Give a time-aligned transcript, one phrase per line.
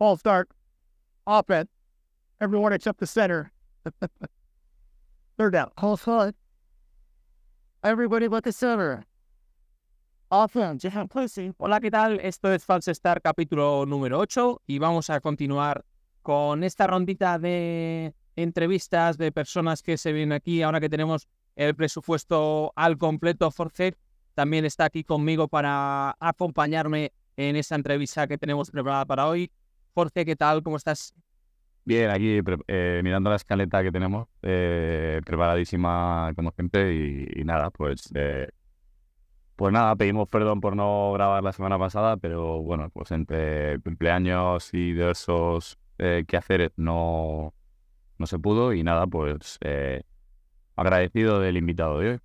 [0.00, 0.48] False start.
[1.26, 1.68] Offense.
[2.40, 3.52] Everyone except the center.
[5.36, 5.70] Third down.
[5.78, 6.34] False start.
[7.84, 9.04] Everybody but the center.
[10.30, 10.86] Offense.
[11.58, 12.18] Hola, ¿qué tal?
[12.20, 15.84] Esto es False Star capítulo número 8 y vamos a continuar
[16.22, 21.74] con esta rondita de entrevistas de personas que se vienen aquí ahora que tenemos el
[21.74, 23.50] presupuesto al completo.
[23.50, 23.96] Jorge
[24.32, 29.50] también está aquí conmigo para acompañarme en esta entrevista que tenemos preparada para hoy.
[29.94, 30.62] Jorge, ¿qué tal?
[30.62, 31.14] ¿Cómo estás?
[31.84, 37.70] Bien, aquí eh, mirando la escaleta que tenemos, eh, preparadísima como siempre y, y nada,
[37.70, 38.48] pues eh,
[39.56, 44.72] pues nada, pedimos perdón por no grabar la semana pasada, pero bueno, pues entre cumpleaños
[44.72, 47.52] y diversos eh, quehaceres no,
[48.18, 50.02] no se pudo y nada, pues eh,
[50.76, 52.18] agradecido del invitado de hoy.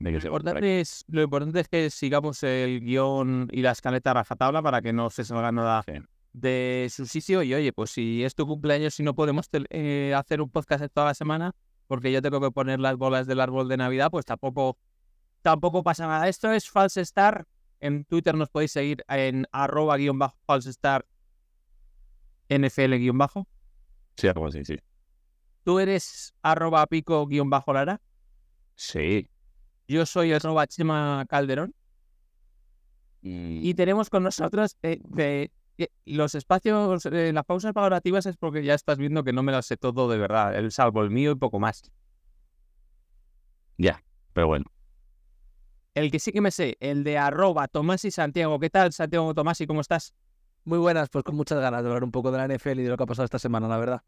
[0.00, 3.70] De que Lo se importante, es, lo importante es que sigamos el guion y la
[3.72, 5.92] escaleta a rajatabla para que no se salga nada Sí.
[6.32, 7.42] De su sitio.
[7.42, 11.06] Y oye, pues si es tu cumpleaños y no podemos eh, hacer un podcast toda
[11.08, 11.52] la semana,
[11.86, 14.78] porque yo tengo que poner las bolas del árbol de Navidad, pues tampoco,
[15.42, 16.28] tampoco pasa nada.
[16.28, 17.46] Esto es False Star.
[17.80, 21.04] En Twitter nos podéis seguir en arroba guion bajo false star
[22.48, 23.48] NFL guion bajo.
[24.16, 24.78] Sí, algo así, sí.
[25.64, 28.00] Tú eres arroba pico guion bajo lara.
[28.76, 29.28] Sí.
[29.88, 31.74] Yo soy arroba chema calderón.
[33.22, 35.50] Mm, Y tenemos con nosotros eh, de-
[36.04, 39.66] los espacios, eh, las pausas valorativas es porque ya estás viendo que no me las
[39.66, 41.90] sé todo de verdad, el salvo el mío y poco más.
[43.78, 44.02] ya,
[44.32, 44.66] pero bueno.
[45.94, 48.58] El que sí que me sé, el de arroba Tomás y Santiago.
[48.58, 49.60] ¿Qué tal, Santiago Tomás?
[49.60, 50.14] ¿Y cómo estás?
[50.64, 52.88] Muy buenas, pues con muchas ganas de hablar un poco de la NFL y de
[52.88, 54.02] lo que ha pasado esta semana, la verdad.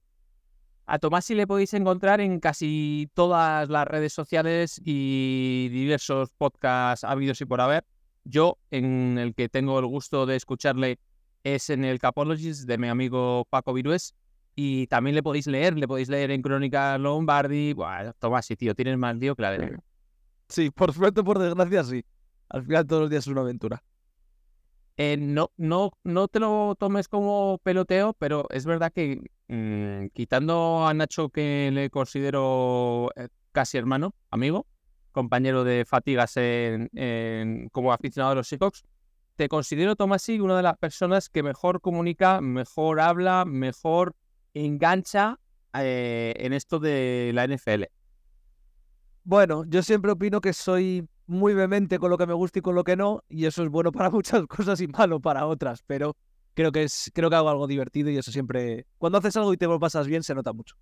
[0.87, 7.05] A Tomás sí le podéis encontrar en casi todas las redes sociales y diversos podcasts
[7.05, 7.85] habidos y por haber.
[8.25, 10.99] Yo, en el que tengo el gusto de escucharle,
[11.45, 14.15] es en el Capologist de mi amigo Paco Virués.
[14.57, 17.73] Y también le podéis leer, le podéis leer en Crónica Lombardi.
[17.73, 19.79] Buah, Tomás, sí, tío, tienes más lío que la de...
[20.49, 22.05] Sí, por suerte por desgracia, sí.
[22.49, 23.83] Al final todos los días es una aventura.
[24.97, 30.87] Eh, no, no, no te lo tomes como peloteo, pero es verdad que mm, quitando
[30.87, 34.67] a Nacho, que le considero eh, casi hermano, amigo,
[35.11, 38.85] compañero de fatigas en, en- como aficionado a los Seahawks,
[39.37, 44.15] te considero, Tomasi, una de las personas que mejor comunica, mejor habla, mejor
[44.55, 45.39] engancha
[45.75, 47.85] eh, en esto de la NFL.
[49.25, 52.75] Bueno, yo siempre opino que soy muy vehemente con lo que me gusta y con
[52.75, 56.17] lo que no, y eso es bueno para muchas cosas y malo para otras, pero
[56.55, 58.87] creo que es, creo que hago algo divertido y eso siempre.
[58.99, 60.77] Cuando haces algo y te lo pasas bien, se nota mucho.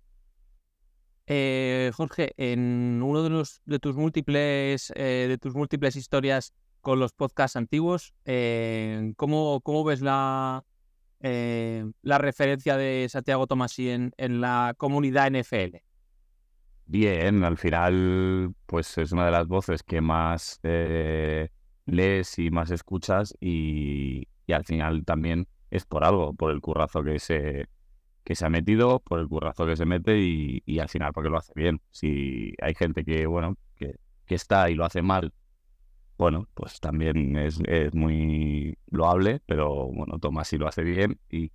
[1.25, 6.99] Eh, Jorge, en uno de los de tus múltiples eh, de tus múltiples historias con
[6.99, 10.63] los podcasts antiguos, eh, ¿cómo, ves la
[11.21, 15.77] eh, la referencia de Santiago Tomasi en, en la comunidad NFL?
[16.85, 21.47] Bien, al final, pues es una de las voces que más eh,
[21.85, 27.01] lees y más escuchas y, y al final también es por algo, por el currazo
[27.01, 27.69] que se,
[28.25, 31.29] que se ha metido, por el currazo que se mete y, y al final porque
[31.29, 31.79] lo hace bien.
[31.91, 33.95] Si hay gente que, bueno, que,
[34.25, 35.31] que está y lo hace mal,
[36.17, 41.51] bueno, pues también es, es muy loable, pero bueno, Tomás sí lo hace bien y,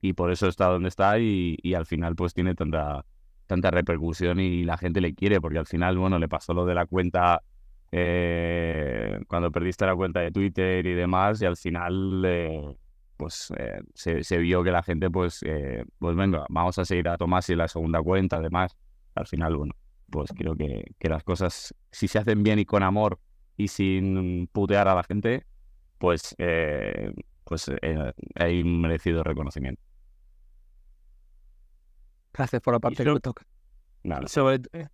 [0.00, 3.04] y por eso está donde está y, y al final pues tiene tanta
[3.46, 6.74] tanta repercusión y la gente le quiere, porque al final, bueno, le pasó lo de
[6.74, 7.42] la cuenta,
[7.90, 12.76] eh, cuando perdiste la cuenta de Twitter y demás, y al final, eh,
[13.16, 17.08] pues eh, se, se vio que la gente, pues, eh, pues venga, vamos a seguir
[17.08, 18.74] a Tomás y la segunda cuenta, además,
[19.14, 19.74] al final, bueno,
[20.08, 23.18] pues creo que, que las cosas, si se hacen bien y con amor
[23.64, 25.46] y sin putear a la gente,
[25.98, 27.12] pues, eh,
[27.44, 29.80] pues eh, hay un merecido reconocimiento.
[32.32, 33.46] Gracias por la parte que eso- me toca.
[34.04, 34.26] Nada.
[34.26, 34.88] Sobre eh,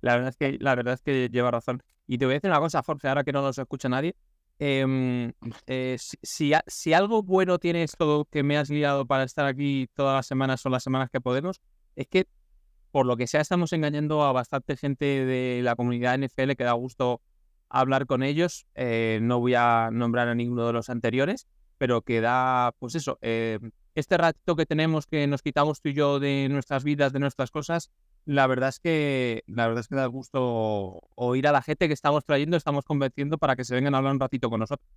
[0.00, 1.82] la verdad es que la verdad es que lleva razón.
[2.06, 4.14] Y te voy a decir una cosa, Jorge, ahora que no nos escucha nadie.
[4.58, 5.32] em,
[5.66, 10.16] eh, si, si algo bueno tiene esto que me has guiado para estar aquí todas
[10.16, 11.60] las semanas o las semanas que podemos,
[11.94, 12.26] es que
[12.90, 16.72] por lo que sea estamos engañando a bastante gente de la comunidad NFL que da
[16.72, 17.20] gusto
[17.80, 18.66] hablar con ellos.
[18.74, 21.46] Eh, no voy a nombrar a ninguno de los anteriores,
[21.78, 23.58] pero que da, pues eso, eh,
[23.94, 27.50] este ratito que tenemos que nos quitamos tú y yo de nuestras vidas, de nuestras
[27.50, 27.90] cosas,
[28.24, 31.94] la verdad es que la verdad es que da gusto oír a la gente que
[31.94, 34.88] estamos trayendo, estamos convenciendo para que se vengan a hablar un ratito con nosotros.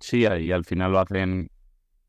[0.00, 1.50] Sí, y al final lo hacen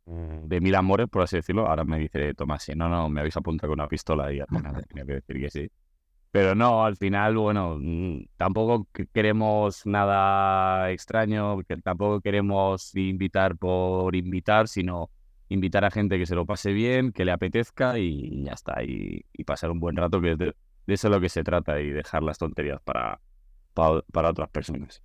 [0.05, 1.67] mm, de mil amores, por así decirlo.
[1.67, 4.47] Ahora me dice Tomás, sí, no, no, me habéis apuntado con una pistola y al
[4.47, 5.71] final tenía que decir que sí.
[6.35, 14.13] Pero no, al final, bueno, mm, tampoco que- queremos nada extraño, tampoco queremos invitar por
[14.17, 15.09] invitar, sino
[15.47, 19.23] invitar a gente que se lo pase bien, que le apetezca y ya está, y,
[19.45, 20.45] pasar un buen rato, que de,
[20.87, 23.21] de eso es lo que se trata y dejar las tonterías para,
[23.73, 25.01] para, para otras personas.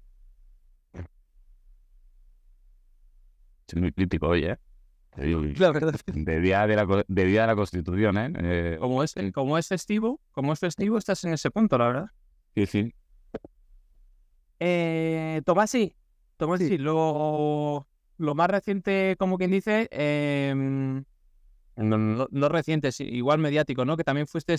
[3.69, 4.57] Soy muy crítico hoy, ¿eh?
[5.17, 5.95] La verdad.
[6.07, 8.33] De día de la, de día de la Constitución, ¿eh?
[8.37, 12.07] Eh, Como es, como es festivo, como es festivo, estás en ese punto, la verdad.
[12.55, 12.95] sí, sí.
[14.59, 15.95] Eh, Tomás sí.
[16.37, 16.79] Tomás sí.
[16.79, 17.87] Lo,
[18.19, 21.05] lo más reciente, como quien dice, em,
[21.77, 23.97] no, no- no reciente, sí, igual mediático, ¿no?
[23.97, 24.57] Que también fuiste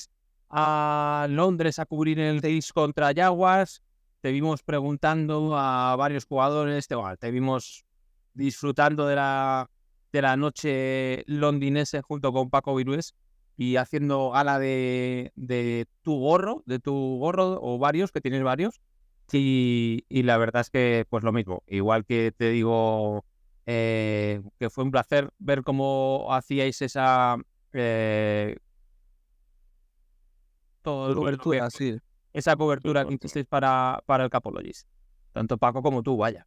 [0.50, 3.81] a Londres a cubrir el Days contra Jaguars.
[4.21, 7.86] Te vimos preguntando a varios jugadores, te, bueno, te vimos
[8.33, 9.69] disfrutando de la,
[10.11, 13.15] de la noche londinense junto con Paco Virués
[13.57, 18.81] y haciendo gala de, de tu gorro, de tu gorro o varios, que tienes varios.
[19.33, 23.23] Y, y la verdad es que, pues lo mismo, igual que te digo
[23.65, 27.37] eh, que fue un placer ver cómo hacíais esa
[27.71, 28.57] eh,
[30.81, 31.97] todo lo que- Cobertura, sí.
[32.33, 34.87] esa cobertura que hicisteis para, para el Capologist.
[35.31, 36.45] Tanto Paco como tú, vaya.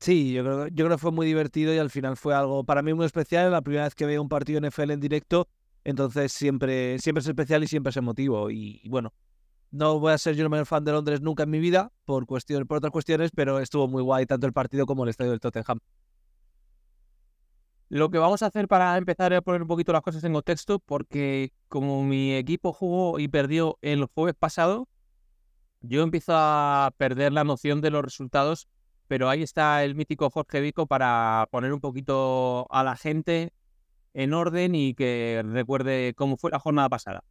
[0.00, 2.82] Sí, yo creo, yo creo que fue muy divertido y al final fue algo para
[2.82, 3.50] mí muy especial.
[3.50, 5.48] La primera vez que veo un partido NFL en directo,
[5.84, 8.50] entonces siempre, siempre es especial y siempre es emotivo.
[8.50, 9.12] Y, y bueno,
[9.70, 12.26] no voy a ser yo el mayor fan de Londres nunca en mi vida por,
[12.26, 15.40] cuestión, por otras cuestiones, pero estuvo muy guay tanto el partido como el estadio del
[15.40, 15.80] Tottenham.
[17.90, 20.78] Lo que vamos a hacer para empezar a poner un poquito las cosas en contexto,
[20.78, 24.88] porque como mi equipo jugó y perdió el jueves pasado,
[25.80, 28.68] yo empiezo a perder la noción de los resultados,
[29.08, 33.52] pero ahí está el mítico Jorge Vico para poner un poquito a la gente
[34.14, 37.24] en orden y que recuerde cómo fue la jornada pasada.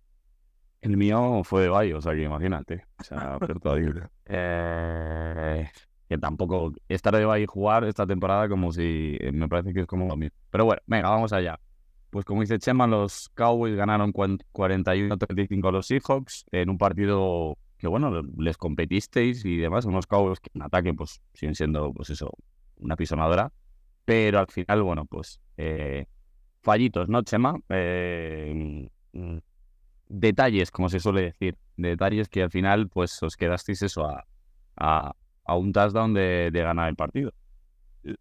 [0.82, 2.86] El mío fue de Valle, o sea que imagínate.
[3.00, 4.10] O sea, pero todavía.
[4.26, 5.70] Eh,
[6.10, 9.82] que tampoco estar de Valle y jugar esta temporada como si eh, me parece que
[9.82, 10.36] es como lo mismo.
[10.50, 11.60] Pero bueno, venga, vamos allá.
[12.10, 17.58] Pues como dice Chema, los Cowboys ganaron cuan- 41-35 a los Seahawks en un partido
[17.78, 19.86] que, bueno, les competisteis y demás.
[19.86, 22.32] Unos Cowboys que en ataque, pues siguen siendo, pues eso,
[22.78, 23.52] una pisonadora.
[24.06, 26.06] Pero al final, bueno, pues eh,
[26.62, 27.60] fallitos, ¿no, Chema?
[27.70, 29.38] Eh, mm,
[30.08, 34.26] detalles, como se suele decir, detalles que al final pues os quedasteis eso a,
[34.78, 35.14] a,
[35.46, 37.34] a un touchdown de, de ganar el partido.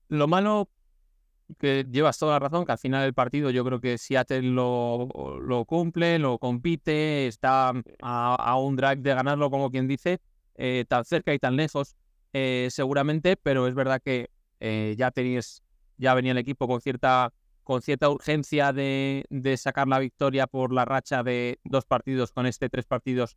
[0.08, 0.68] Lo malo
[1.58, 5.08] que llevas toda la razón, que al final del partido yo creo que Seattle lo,
[5.40, 7.72] lo cumple, lo compite, está
[8.02, 10.20] a, un drag de ganarlo, como quien dice,
[10.56, 11.96] eh, tan cerca y tan lejos,
[12.32, 15.62] eh, seguramente, pero es verdad que eh, ya tenías,
[15.96, 17.32] ya venía el equipo con cierta,
[17.62, 22.46] con cierta urgencia de, de sacar la victoria por la racha de dos partidos con
[22.46, 23.36] este tres partidos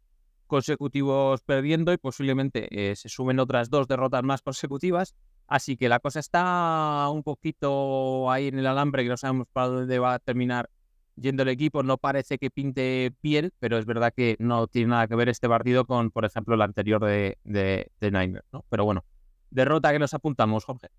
[0.50, 5.16] consecutivos perdiendo y posiblemente eh, se sumen otras dos derrotas más consecutivas.
[5.50, 9.68] Así que la cosa está un poquito ahí en el alambre, que no sabemos para
[9.68, 10.70] dónde va a terminar
[11.16, 11.82] yendo el equipo.
[11.82, 15.50] No parece que pinte piel, pero es verdad que no tiene nada que ver este
[15.50, 18.64] partido con, por ejemplo, el anterior de, de, Niners, ¿no?
[18.70, 19.04] Pero bueno,
[19.50, 20.90] derrota que nos apuntamos, Jorge.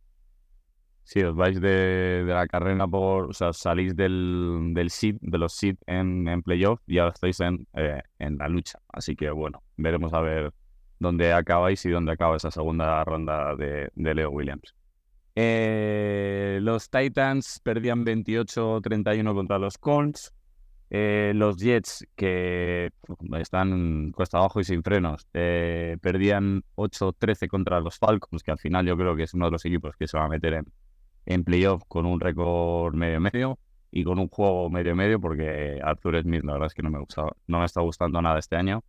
[1.04, 5.52] Sí, os vais de, la carrera por, o sea, salís del, del seed, de los
[5.52, 8.80] seed en, playoff y ahora estáis eh, en la lucha.
[8.88, 10.52] Así que bueno, veremos a ver
[11.00, 14.74] dónde acabáis y dónde acaba esa segunda ronda de, de Leo Williams.
[15.34, 20.32] Eh, los Titans perdían 28-31 contra los Colts.
[20.92, 22.90] Eh, los Jets, que
[23.38, 28.86] están cuesta abajo y sin frenos, eh, perdían 8-13 contra los Falcons, que al final
[28.86, 30.64] yo creo que es uno de los equipos que se va a meter en,
[31.26, 33.58] en playoff con un récord medio-medio
[33.92, 37.36] y con un juego medio-medio, porque Arthur Smith la verdad es que no me, gustaba,
[37.46, 38.82] no me está gustando nada este año.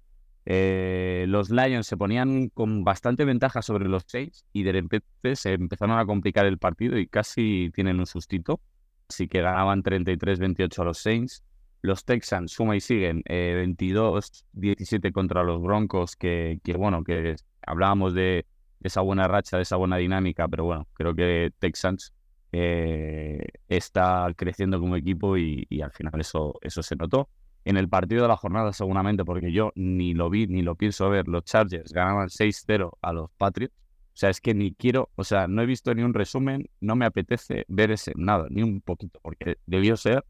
[0.46, 5.54] Eh, los Lions se ponían con bastante ventaja sobre los Saints y de repente se
[5.54, 8.60] empezaron a complicar el partido y casi tienen un sustito.
[9.08, 11.44] Así que ganaban 33-28 a los Saints.
[11.82, 18.46] Los Texans suma y siguen eh, 22-17 contra los Broncos, que, bueno, que hablábamos de
[18.82, 22.14] esa buena racha, de esa buena dinámica, pero bueno, creo que Texans
[22.52, 27.30] eh, está creciendo como equipo y, y al final eso, eso se notó.
[27.66, 31.10] En el partido de la jornada seguramente, porque yo ni lo vi ni lo pienso
[31.10, 33.76] ver, los Chargers ganaban 6-0 a los Patriots.
[34.14, 36.96] O sea, es que ni quiero, o sea, no he visto ni un resumen, no
[36.96, 40.26] me apetece ver ese nada, ni un poquito, porque debió ser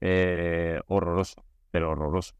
[0.00, 2.34] eh, horroroso, pero horroroso.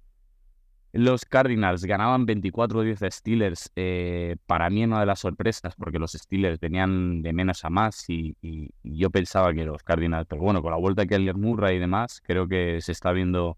[0.93, 3.71] Los Cardinals ganaban 24-10 a Steelers.
[3.77, 8.09] eh, para mí una de las sorpresas, porque los Steelers venían de menos a más
[8.11, 11.33] y, y- y yo pensaba que los Cardinals, pero bueno, con la vuelta que el
[11.37, 13.57] Murray y demás, creo que se está viendo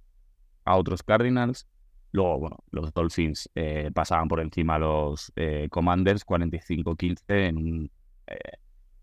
[0.64, 1.66] a otros Cardinals.
[2.12, 7.90] Luego, bueno, los Dolphins eh, pasaban por encima a los eh, Commanders 45-15 en
[8.26, 8.37] eh,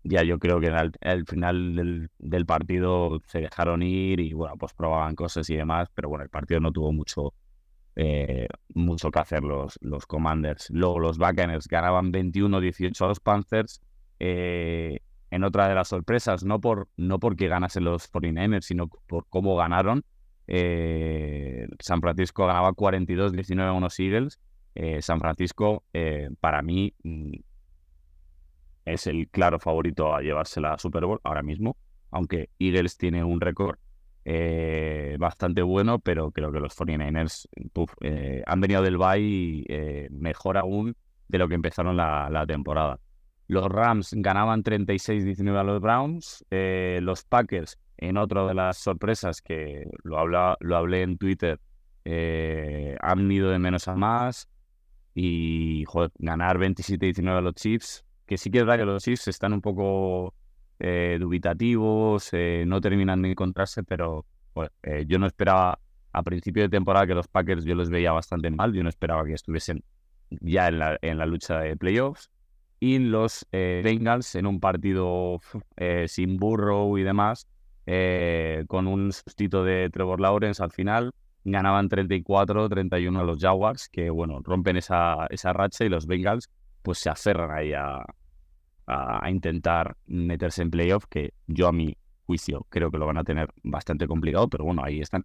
[0.02, 4.56] ya yo creo que al, al final del, del partido se dejaron ir y bueno,
[4.56, 7.34] pues probaban cosas y demás, pero bueno, el partido no tuvo mucho,
[7.96, 10.70] eh, mucho que hacer los, los Commanders.
[10.70, 13.80] Luego los Buccaneers ganaban 21-18 a los Panthers.
[14.18, 15.00] eh,
[15.32, 19.54] en otra de las sorpresas, no, por, no porque ganasen los 49ers, sino por cómo
[19.54, 20.04] ganaron.
[20.46, 24.40] Eh, San Francisco ganaba 42-19 a unos Eagles.
[24.74, 27.34] Eh, San Francisco, eh, para mí, mm,
[28.84, 31.76] es el claro favorito a llevarse la Super Bowl ahora mismo,
[32.10, 33.78] aunque Eagles tiene un récord
[35.18, 40.94] bastante bueno, pero creo que los 49ers puf, eh, han venido del bye mejor aún
[41.26, 43.00] de lo que empezaron la, temporada.
[43.48, 46.44] Los Rams ganaban 36-19 a los Browns.
[46.50, 51.60] los Packers, en otra de las sorpresas que lo, habla, lo hablé en Twitter,
[52.04, 54.48] eh, han ido de menos a más.
[55.14, 59.28] Y joder, ganar 27-19 a los Chiefs, que sí que es verdad que los Chiefs
[59.28, 60.34] están un poco
[60.78, 65.78] eh, dubitativos, eh, no terminan de encontrarse, pero pues, eh, yo no esperaba
[66.12, 69.24] a principio de temporada que los Packers yo los veía bastante mal, yo no esperaba
[69.24, 69.84] que estuviesen
[70.40, 72.30] ya en la, en la lucha de playoffs.
[72.80, 75.40] Y los eh, Bengals en un partido
[75.76, 77.46] eh, sin Burrow y demás,
[77.92, 81.10] eh, con un sustito de Trevor Lawrence al final,
[81.42, 86.48] ganaban 34-31 a los Jaguars, que bueno, rompen esa, esa racha y los Bengals
[86.82, 88.04] pues se aferran ahí a,
[88.86, 93.24] a, intentar meterse en playoff, que yo a mi juicio creo que lo van a
[93.24, 95.24] tener bastante complicado, pero bueno, ahí están.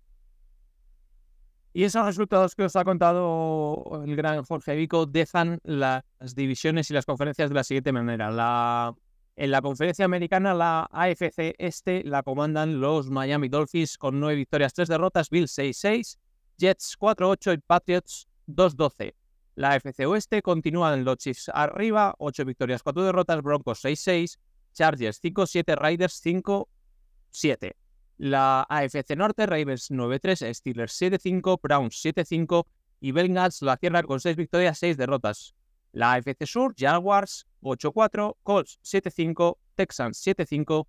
[1.72, 6.04] Y esos resultados que os ha contado el gran Jorge Vico dejan las
[6.34, 8.32] divisiones y las conferencias de la siguiente manera.
[8.32, 8.96] La,
[9.38, 14.74] en la conferencia americana, la AFC Este la comandan los Miami Dolphins con nueve victorias,
[14.74, 16.18] tres derrotas, Bills 6-6,
[16.58, 19.14] Jets 4-8 y Patriots 2-12.
[19.56, 24.38] La AFC Oeste continúan los Chiefs arriba, ocho victorias, cuatro derrotas, Broncos 6-6,
[24.74, 27.76] Chargers 5-7, Raiders 5-7.
[28.18, 32.66] La AFC Norte, Ravens 9-3, Steelers 7-5, Browns 7-5
[33.02, 35.56] y Bengals la cierra con 6 victorias, 6 derrotas.
[35.96, 40.86] La AFC Sur, Jaguars 8-4, Colts 7-5, Texans 7-5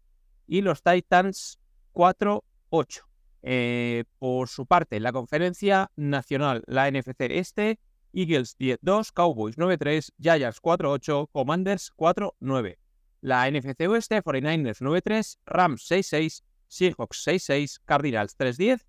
[0.48, 1.60] y los Titans
[1.92, 2.42] 4-8.
[3.42, 7.78] Eh, por su parte, la conferencia nacional, la NFC Este,
[8.12, 12.76] Eagles 10-2, Cowboys 9-3, Giants 4-8, Commanders 4-9.
[13.20, 18.84] La NFC Oeste, 49ers 9-3, Rams 6-6, Seahawks 6-6, Cardinals 3-10.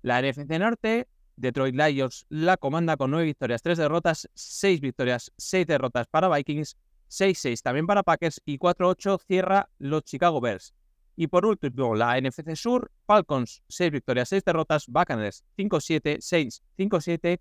[0.00, 1.06] La NFC Norte,
[1.40, 6.76] Detroit Lions la comanda con 9 victorias, 3 derrotas, 6 victorias, 6 derrotas para Vikings,
[7.08, 10.74] 6-6 también para Packers y 4-8 cierra los Chicago Bears.
[11.16, 17.40] Y por último, la NFC Sur, Falcons 6 victorias, 6 derrotas, Buccaneers 5-7, Saints 5-7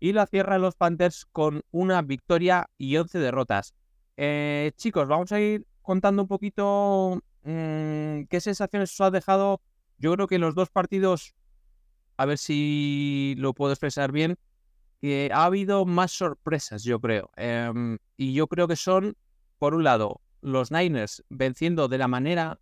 [0.00, 3.74] y la cierra los Panthers con una victoria y 11 derrotas.
[4.16, 9.60] Eh, chicos, vamos a ir contando un poquito Mm, ¿Qué sensaciones os ha dejado?
[9.98, 11.34] Yo creo que los dos partidos,
[12.16, 14.36] a ver si lo puedo expresar bien,
[15.00, 17.30] que ha habido más sorpresas, yo creo.
[17.36, 19.16] Em, y yo creo que son,
[19.58, 22.60] por un lado, los Niners venciendo de la manera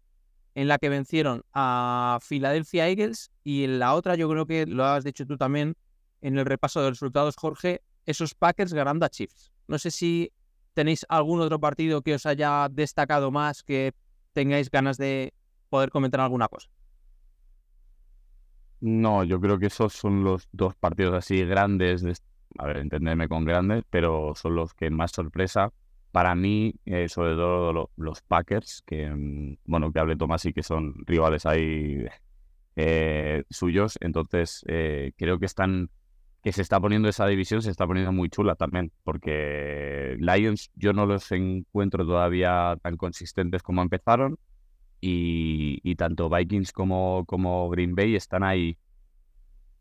[0.54, 4.84] en la que vencieron a Philadelphia Eagles y en la otra, yo creo que lo
[4.84, 5.76] has dicho tú también
[6.20, 9.52] en el repaso de resultados, Jorge, esos Packers ganando a Chiefs.
[9.66, 10.32] No sé si
[10.74, 13.92] tenéis algún otro partido que os haya destacado más, que
[14.32, 15.34] tengáis ganas de
[15.68, 16.68] poder comentar alguna cosa.
[18.82, 22.16] No, yo creo que esos son los dos partidos así grandes, de,
[22.58, 25.72] a ver, entenderme con grandes, pero son los que más sorpresa.
[26.10, 30.52] Para mí, eh, sobre todo lo, los Packers, que, mm, bueno, que hable Tomás y
[30.52, 32.06] que son rivales ahí
[32.74, 35.88] eh, suyos, entonces eh, creo que están,
[36.42, 40.92] que se está poniendo esa división, se está poniendo muy chula también, porque Lions yo
[40.92, 44.38] no los encuentro todavía tan consistentes como empezaron,
[45.02, 48.78] y, y tanto Vikings como, como Green Bay están ahí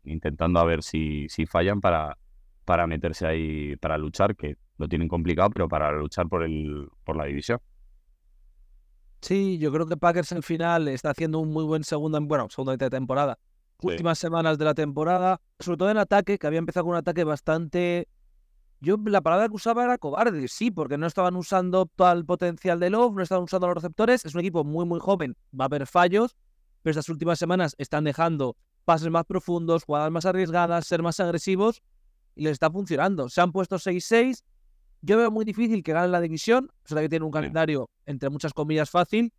[0.04, 2.18] intentando a ver si, si fallan para,
[2.64, 7.16] para meterse ahí, para luchar, que lo tienen complicado, pero para luchar por, el, por
[7.16, 7.60] la división.
[9.20, 12.72] Sí, yo creo que Packers al final está haciendo un muy buen segunda, bueno, segunda
[12.72, 13.38] mitad de temporada.
[13.78, 13.86] Sí.
[13.86, 17.22] Últimas semanas de la temporada, sobre todo en ataque, que había empezado con un ataque
[17.22, 18.08] bastante.
[18.84, 22.80] Yo la palabra que usaba era cobarde, sí, porque no estaban usando todo el potencial
[22.80, 24.24] de Love, no estaban usando los receptores.
[24.24, 26.36] Es un equipo muy, muy joven, va a haber fallos,
[26.82, 31.80] pero estas últimas semanas están dejando pases más profundos, jugadas más arriesgadas, ser más agresivos
[32.34, 33.28] y les está funcionando.
[33.28, 34.42] Se han puesto 6-6.
[35.00, 38.30] Yo veo muy difícil que ganen la división, o sea que tienen un calendario, entre
[38.30, 39.32] muchas comillas, fácil,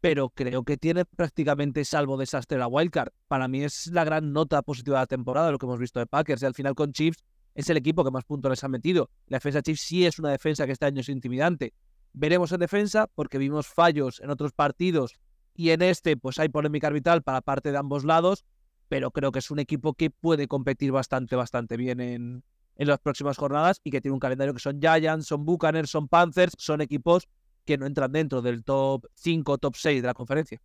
[0.00, 3.10] pero creo que tiene prácticamente salvo desastre la wildcard.
[3.26, 6.06] Para mí es la gran nota positiva de la temporada, lo que hemos visto de
[6.06, 6.42] Packers.
[6.42, 7.24] Y al final con Chiefs
[7.56, 9.10] es el equipo que más puntos les ha metido.
[9.26, 11.72] La defensa Chiefs sí es una defensa que este año es intimidante.
[12.12, 15.14] Veremos en defensa, porque vimos fallos en otros partidos
[15.54, 18.44] y en este, pues hay polémica arbitral para parte de ambos lados,
[18.88, 22.44] pero creo que es un equipo que puede competir bastante, bastante bien en,
[22.76, 26.08] en las próximas jornadas y que tiene un calendario que son Giants, son Buccaneers, son
[26.08, 27.26] Panthers, son equipos
[27.64, 30.60] que no entran dentro del top 5, top 6 de la conferencia.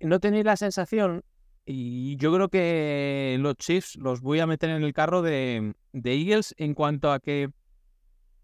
[0.00, 1.24] ¿No tenéis la sensación?
[1.64, 6.54] Y yo creo que los Chiefs los voy a meter en el carro de, Eagles
[6.58, 7.50] en cuanto a que,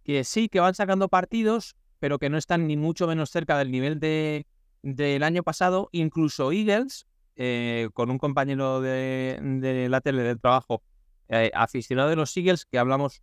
[0.04, 3.70] que sí, que van sacando partidos, pero que no están ni mucho menos cerca del
[3.70, 4.46] nivel de,
[4.82, 5.88] del año pasado.
[5.92, 7.06] Incluso Eagles,
[7.36, 10.82] eh, con un compañero de, de la tele del trabajo,
[11.28, 13.22] eh, aficionado de los Eagles, que hablamos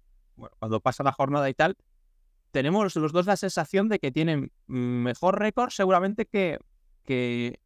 [0.60, 1.78] cuando pasa la jornada y tal,
[2.52, 6.60] tenemos los dos la sensación de que tienen mejor récord seguramente que,
[7.04, 7.60] que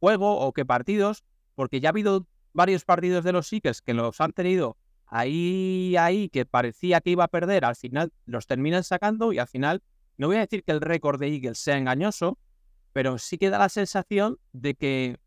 [0.00, 4.20] juego o que partidos, porque ya ha habido varios partidos de los Eagles que los
[4.20, 9.32] han tenido ahí, ahí, que parecía que iba a perder, al final los terminan sacando
[9.32, 9.82] y al final,
[10.16, 12.38] no voy a decir que el récord de Eagles sea engañoso,
[12.92, 15.18] pero sí que da la sensación de que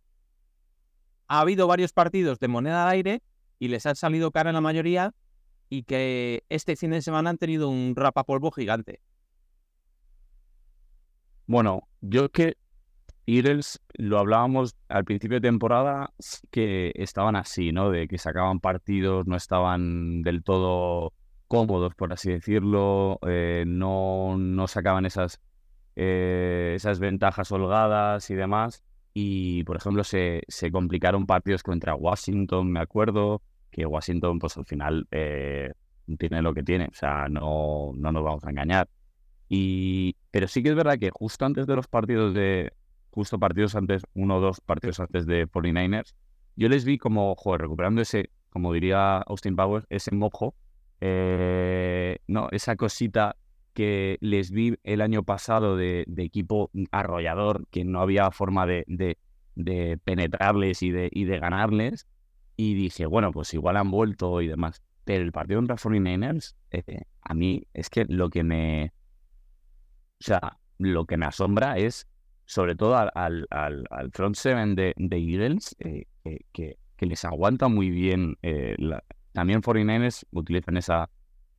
[1.28, 3.22] ha habido varios partidos de moneda al aire
[3.60, 5.14] y les han salido cara en la mayoría
[5.70, 9.02] y que este fin de semana han tenido un rapapolvo gigante.
[11.48, 12.58] Bueno, yo que
[13.28, 16.14] Eagles lo hablábamos al principio de temporada
[16.52, 17.90] que estaban así, ¿no?
[17.90, 21.14] De que sacaban partidos, no estaban del todo
[21.48, 25.42] cómodos, por así decirlo, eh, no, no sacaban esas,
[25.96, 28.84] eh, esas ventajas holgadas y demás.
[29.14, 33.42] Y, por ejemplo, se, se complicaron partidos contra Washington, me acuerdo,
[33.72, 35.72] que Washington, pues al final eh,
[36.20, 38.90] tiene lo que tiene, o sea, no, no nos vamos a engañar.
[39.48, 42.74] Y, pero sí que es verdad que justo antes de los partidos de,
[43.16, 46.14] justo partidos antes, uno o dos partidos antes de 49ers,
[46.58, 50.54] yo les vi como, joder, recuperando ese, como diría Austin Powers, ese mojo,
[51.00, 53.38] eh, no, esa cosita
[53.74, 58.84] que les vi el año pasado de, de equipo arrollador, que no había forma de,
[58.88, 59.18] de,
[59.56, 62.08] de penetrarles y de, y de ganarles.
[62.58, 64.82] Y dije, bueno, pues igual han vuelto y demás.
[65.04, 68.94] Pero el partido contra 49ers, eh, a mí es que lo que me.
[70.22, 72.08] O sea, lo que me asombra es,
[72.46, 73.12] sobre todo al,
[73.50, 76.06] al, al, front seven de, de Eagles, eh,
[76.52, 78.38] que, que, les aguanta muy bien.
[78.42, 79.04] Eh, la...
[79.32, 81.10] también 49ers utilizan esa,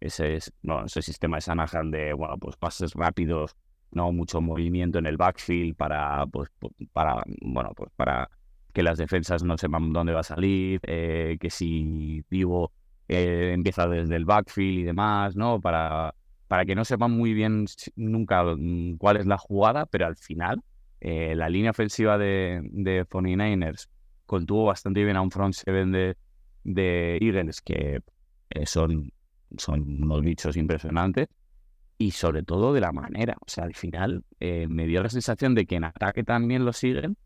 [0.00, 3.56] ese, no, ese sistema de Sanahan de, bueno, pues pases rápidos,
[3.92, 6.50] no mucho movimiento en el backfield para, pues,
[6.92, 8.30] para, bueno, pues para
[8.72, 12.72] que las defensas no sepan dónde va a salir, eh, que si vivo
[13.08, 15.60] eh, empieza desde el backfield y demás, ¿no?
[15.60, 16.14] Para,
[16.46, 20.62] para que no sepan muy bien nunca mm, cuál es la jugada, pero al final
[21.08, 23.86] eh, la línea ofensiva de, de 49ers
[24.26, 26.16] contuvo bastante bien a un front seven de,
[26.64, 28.00] de Eagles que
[28.50, 29.12] eh, son,
[29.56, 31.28] son unos bichos impresionantes
[31.96, 33.36] y sobre todo de la manera.
[33.40, 36.72] O sea, al final eh, me dio la sensación de que en ataque también lo
[36.72, 37.16] siguen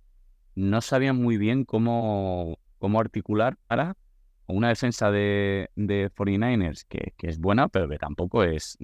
[0.55, 3.97] no sabían muy bien cómo, cómo articular para
[4.47, 8.77] una defensa de, de 49ers que, que, es buena, pero que tampoco es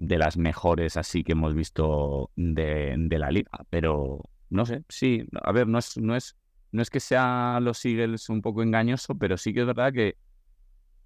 [0.00, 3.50] de las mejores así que hemos visto de, de, la liga.
[3.68, 6.36] Pero no sé, sí, a ver, no es, no es,
[6.72, 10.16] no es que sea los Eagles un poco engañoso, pero sí que es verdad que,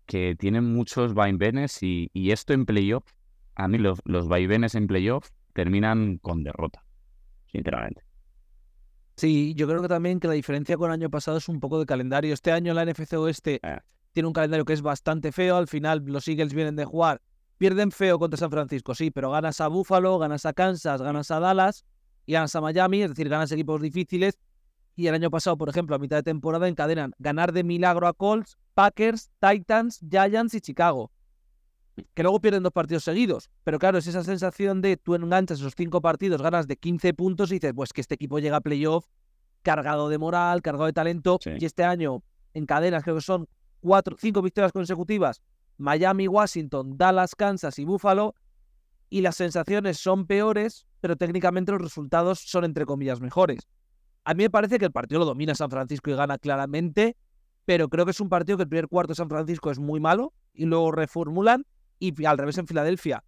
[0.06, 3.04] que tienen muchos vaivenes y, y esto en playoff,
[3.56, 6.84] a mí los, los vaivenes en playoff terminan con derrota,
[7.50, 8.02] sinceramente.
[9.16, 11.80] Sí, yo creo que también que la diferencia con el año pasado es un poco
[11.80, 12.32] de calendario.
[12.32, 13.78] Este año la NFC Oeste Eh,
[14.12, 15.56] tiene un calendario que es bastante feo.
[15.56, 17.20] Al final los Eagles vienen de jugar,
[17.58, 21.40] pierden feo contra San Francisco, sí, pero ganas a Buffalo, ganas a Kansas, ganas a
[21.40, 21.84] Dallas
[22.26, 24.38] y ganas a Miami, es decir, ganas equipos difíciles.
[24.96, 28.12] Y el año pasado, por ejemplo, a mitad de temporada encadenan ganar de milagro a
[28.12, 31.10] Colts, Packers, Titans, Giants y Chicago.
[32.14, 33.50] Que luego pierden dos partidos seguidos.
[33.64, 37.50] Pero claro, es esa sensación de tú enganchas esos cinco partidos, ganas de 15 puntos
[37.50, 39.06] y dices, pues que este equipo llega a playoff
[39.62, 41.38] cargado de moral, cargado de talento.
[41.42, 41.50] Sí.
[41.58, 43.48] Y este año encadenas, creo que son
[43.80, 45.42] cuatro, cinco victorias consecutivas.
[45.78, 48.34] Miami, Washington, Dallas, Kansas y Buffalo.
[49.10, 53.68] Y las sensaciones son peores, pero técnicamente los resultados son entre comillas mejores.
[54.24, 57.16] A mí me parece que el partido lo domina San Francisco y gana claramente,
[57.64, 60.00] pero creo que es un partido que el primer cuarto de San Francisco es muy
[60.00, 61.64] malo y luego reformulan
[61.98, 63.22] y al revés en Filadelfia.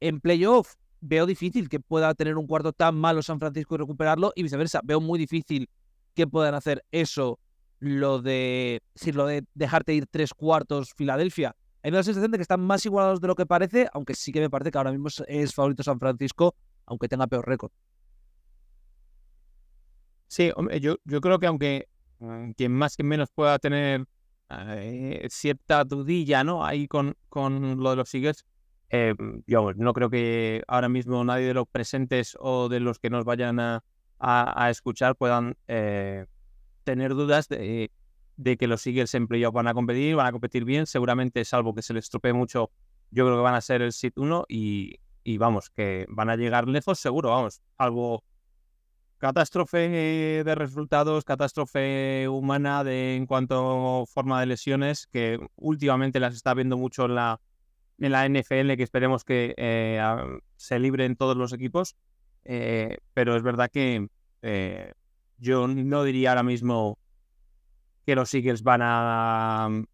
[0.00, 4.32] En playoff veo difícil que pueda tener un cuarto tan malo San Francisco y recuperarlo
[4.34, 4.80] y viceversa.
[4.84, 5.68] Veo muy difícil
[6.14, 7.38] que puedan hacer eso,
[7.78, 8.82] lo de,
[9.12, 11.54] lo de dejarte ir tres cuartos Filadelfia.
[11.88, 14.40] Hay una sensación de que están más igualados de lo que parece, aunque sí que
[14.40, 17.70] me parece que ahora mismo es, favorito San Francisco, aunque tenga peor récord.
[20.26, 24.04] Sí, hombre, yo, yo creo que aunque mm, quien más que menos pueda tener
[24.50, 26.62] eh, cierta dudilla, ¿no?
[26.62, 28.44] Ahí con, con lo de los Eagles,
[28.90, 29.14] eh,
[29.46, 33.24] yo no creo que ahora mismo nadie de los presentes o de los que nos
[33.24, 33.82] vayan a,
[34.18, 36.26] a- a escuchar puedan eh,
[36.84, 37.90] tener dudas de,
[38.38, 41.74] de que los Eagles en playoff van a competir, van a competir bien, seguramente, salvo
[41.74, 42.70] que se les estropee mucho,
[43.10, 46.36] yo creo que van a ser el sit 1 y, y vamos, que van a
[46.36, 48.24] llegar lejos, seguro, vamos, algo
[49.18, 49.88] catástrofe
[50.44, 56.54] de resultados, catástrofe humana de, en cuanto a forma de lesiones, que últimamente las está
[56.54, 57.40] viendo mucho en la,
[57.98, 60.00] en la NFL, que esperemos que eh,
[60.56, 61.96] se libren todos los equipos.
[62.44, 64.08] Eh, pero es verdad que
[64.42, 64.92] eh,
[65.38, 66.98] yo no diría ahora mismo
[68.08, 69.84] que los Eagles van a mm,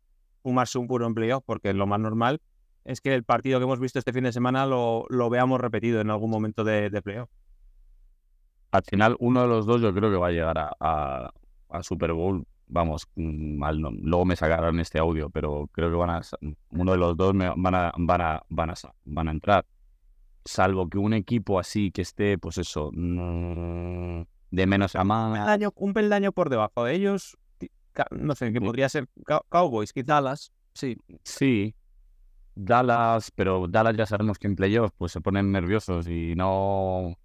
[0.44, 2.40] fumarse un puro en playoff, porque lo más normal
[2.84, 6.00] es que el partido que hemos visto este fin de semana lo, lo veamos repetido
[6.00, 7.28] en algún momento de, de playoff.
[8.70, 11.30] Al final, uno de los dos yo creo que va a llegar a, a-
[11.70, 12.46] a Super Bowl.
[12.68, 16.20] Vamos, mm, mal no- luego me sacarán este audio, pero creo que van a,
[16.70, 19.66] uno de los dos me- van, a, van, a, van, a, sa- van a entrar.
[20.44, 24.22] Salvo que un equipo así que esté, pues eso, mm,
[24.52, 25.32] de menos a un más.
[25.38, 27.36] peldaño, un peldaño por debajo de ellos,
[28.10, 30.06] no sé, que podría ser Cow- Cowboys, quizá.
[30.14, 30.96] Dallas, sí.
[31.24, 31.74] Sí,
[32.54, 37.16] Dallas, pero Dallas ya sabemos que en playoff pues se ponen nerviosos y no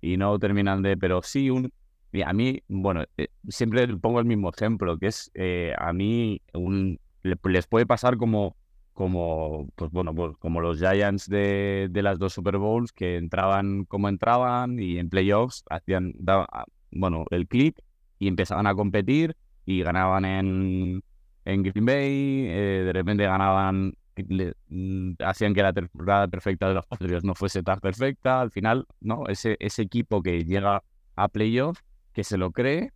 [0.00, 1.72] y no terminan de, pero sí un
[2.12, 6.40] y a mí, bueno, eh, siempre pongo el mismo ejemplo, que es eh, a mí
[6.54, 8.56] un le- les puede pasar como
[8.94, 13.84] como pues bueno, pues como los Giants de, de las dos Super Bowls que entraban
[13.86, 16.48] como entraban y en playoffs hacían daba-
[16.90, 17.78] bueno, el clip
[18.18, 19.36] y empezaban a competir
[19.68, 21.02] y ganaban en
[21.44, 23.94] en Green Bay, eh, de repente ganaban,
[24.68, 28.86] mm, hacían que la temporada perfecta de los Patriots no fuese tan perfecta, al final,
[29.00, 29.26] ¿no?
[29.28, 30.82] Ese, ese equipo que llega
[31.16, 31.80] a playoff,
[32.12, 32.92] que se lo cree,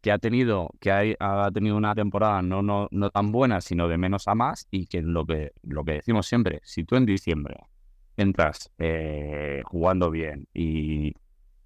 [0.00, 3.88] que ha tenido, que hay- ha tenido una temporada no, no, no tan buena, sino
[3.88, 7.06] de menos a más, y que lo que, lo que decimos siempre, si tú en
[7.06, 7.56] diciembre
[8.16, 11.12] entras eh, jugando bien y,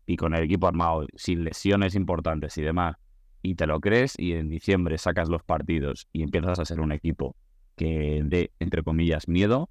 [0.07, 2.97] y con el equipo armado, sin lesiones importantes y demás,
[3.43, 6.93] y te lo crees y en diciembre sacas los partidos y empiezas a ser un
[6.93, 7.37] equipo
[7.77, 9.71] que dé, entre comillas, miedo,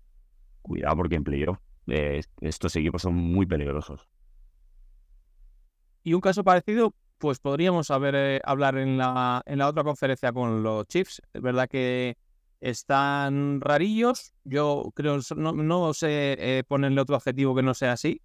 [0.62, 4.08] cuidado porque en playoff eh, estos equipos son muy peligrosos.
[6.04, 10.32] Y un caso parecido, pues podríamos haber, eh, hablar en la, en la otra conferencia
[10.32, 11.22] con los Chiefs.
[11.34, 12.18] Es verdad que
[12.62, 14.34] están rarillos.
[14.44, 18.22] Yo creo, no, no sé eh, ponerle otro adjetivo que no sea así,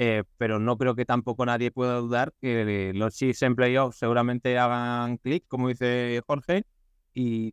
[0.00, 4.56] eh, pero no creo que tampoco nadie pueda dudar que los Chiefs en playoffs seguramente
[4.56, 6.64] hagan clic, como dice Jorge,
[7.12, 7.52] y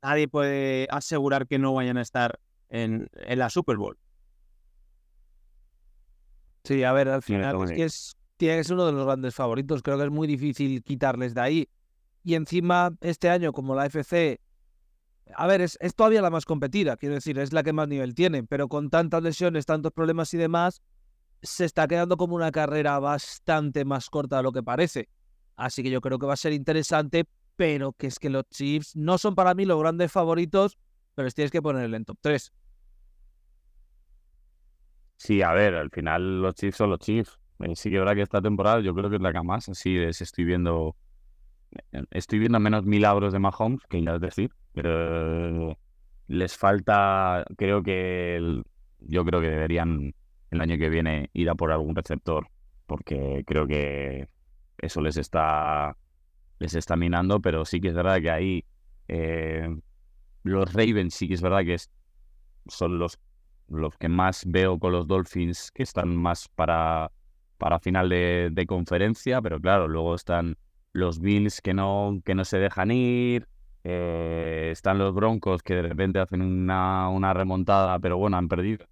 [0.00, 3.98] nadie puede asegurar que no vayan a estar en, en la Super Bowl.
[6.62, 9.34] Sí, a ver, al final es que es, tiene que ser uno de los grandes
[9.34, 9.82] favoritos.
[9.82, 11.68] Creo que es muy difícil quitarles de ahí.
[12.22, 14.40] Y encima, este año, como la FC,
[15.34, 18.14] a ver, es, es todavía la más competida, quiero decir, es la que más nivel
[18.14, 20.80] tiene, pero con tantas lesiones, tantos problemas y demás,
[21.42, 25.08] se está quedando como una carrera bastante más corta de lo que parece.
[25.56, 27.24] Así que yo creo que va a ser interesante,
[27.56, 30.78] pero que es que los Chiefs no son para mí los grandes favoritos,
[31.14, 32.52] pero tienes que poner en top 3.
[35.16, 37.38] Sí, a ver, al final los Chiefs son los Chiefs.
[37.60, 39.96] Eh, Sí que verdad que esta temporada yo creo que es la que más así
[39.96, 40.96] es, estoy viendo
[41.92, 45.76] eh, estoy viendo menos milagros de Mahomes, que ya es decir, pero
[46.26, 48.62] les falta, creo que
[49.00, 50.14] yo creo que deberían
[50.52, 52.48] el año que viene ir a por algún receptor,
[52.86, 54.28] porque creo que
[54.78, 55.96] eso les está
[56.58, 58.64] les está minando, pero sí que es verdad que ahí
[59.08, 59.68] eh,
[60.44, 61.76] los Ravens sí que es verdad que
[62.68, 63.18] son los
[63.68, 67.10] los que más veo con los Dolphins que están más para,
[67.58, 70.56] para final de, conferencia, pero claro, luego están
[70.92, 73.48] los Bills que no, que no se dejan ir,
[73.84, 78.86] eh, están los Broncos que de repente hacen una, una remontada, pero bueno, han perdido.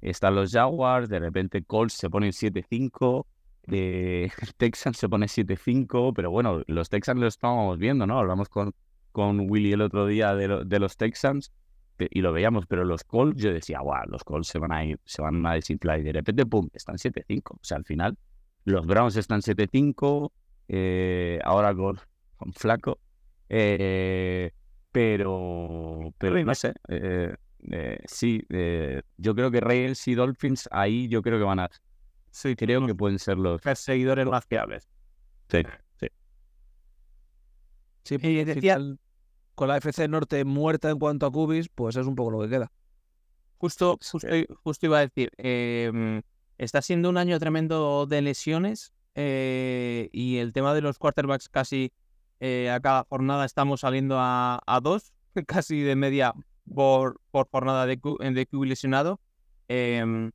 [0.00, 3.26] Están los Jaguars, de repente Colts se ponen 7-5,
[3.70, 8.18] eh, Texans se pone 7-5, pero bueno, los Texans lo estábamos viendo, ¿no?
[8.18, 8.72] Hablamos con,
[9.12, 11.52] con Willy el otro día de, lo- de los Texans
[11.98, 14.98] y lo veíamos, pero los Colts yo decía, guau, los Colts se van a ir,
[15.04, 17.56] se van a desinflar y de repente, pum, están 7-5.
[17.56, 18.16] O sea, al final,
[18.64, 20.32] los Browns están 7-5,
[20.68, 21.98] eh, ahora con,
[22.38, 23.00] con Flaco,
[23.50, 24.50] eh,
[24.92, 27.34] pero, pero no sé, eh,
[27.70, 31.70] eh, sí, eh, yo creo que Ravens y Dolphins ahí yo creo que van a,
[32.30, 33.60] Sí, creo que pueden ser los...
[33.60, 34.88] perseguidores más fiables.
[35.48, 35.62] Sí,
[35.98, 36.06] sí.
[38.04, 38.98] Sí, Y decía- final,
[39.54, 42.48] con la FC Norte muerta en cuanto a cubis, pues es un poco lo que
[42.48, 42.72] queda.
[43.58, 44.28] Justo, justo,
[44.62, 46.22] justo iba a decir, em,
[46.56, 51.92] está siendo un año tremendo de lesiones eh, y el tema de los quarterbacks casi
[52.38, 55.12] eh, a cada jornada estamos saliendo a, a dos,
[55.46, 56.32] casi de media
[56.74, 59.20] por, por jornada de, Q- de QB lesionado.
[59.68, 60.30] Em,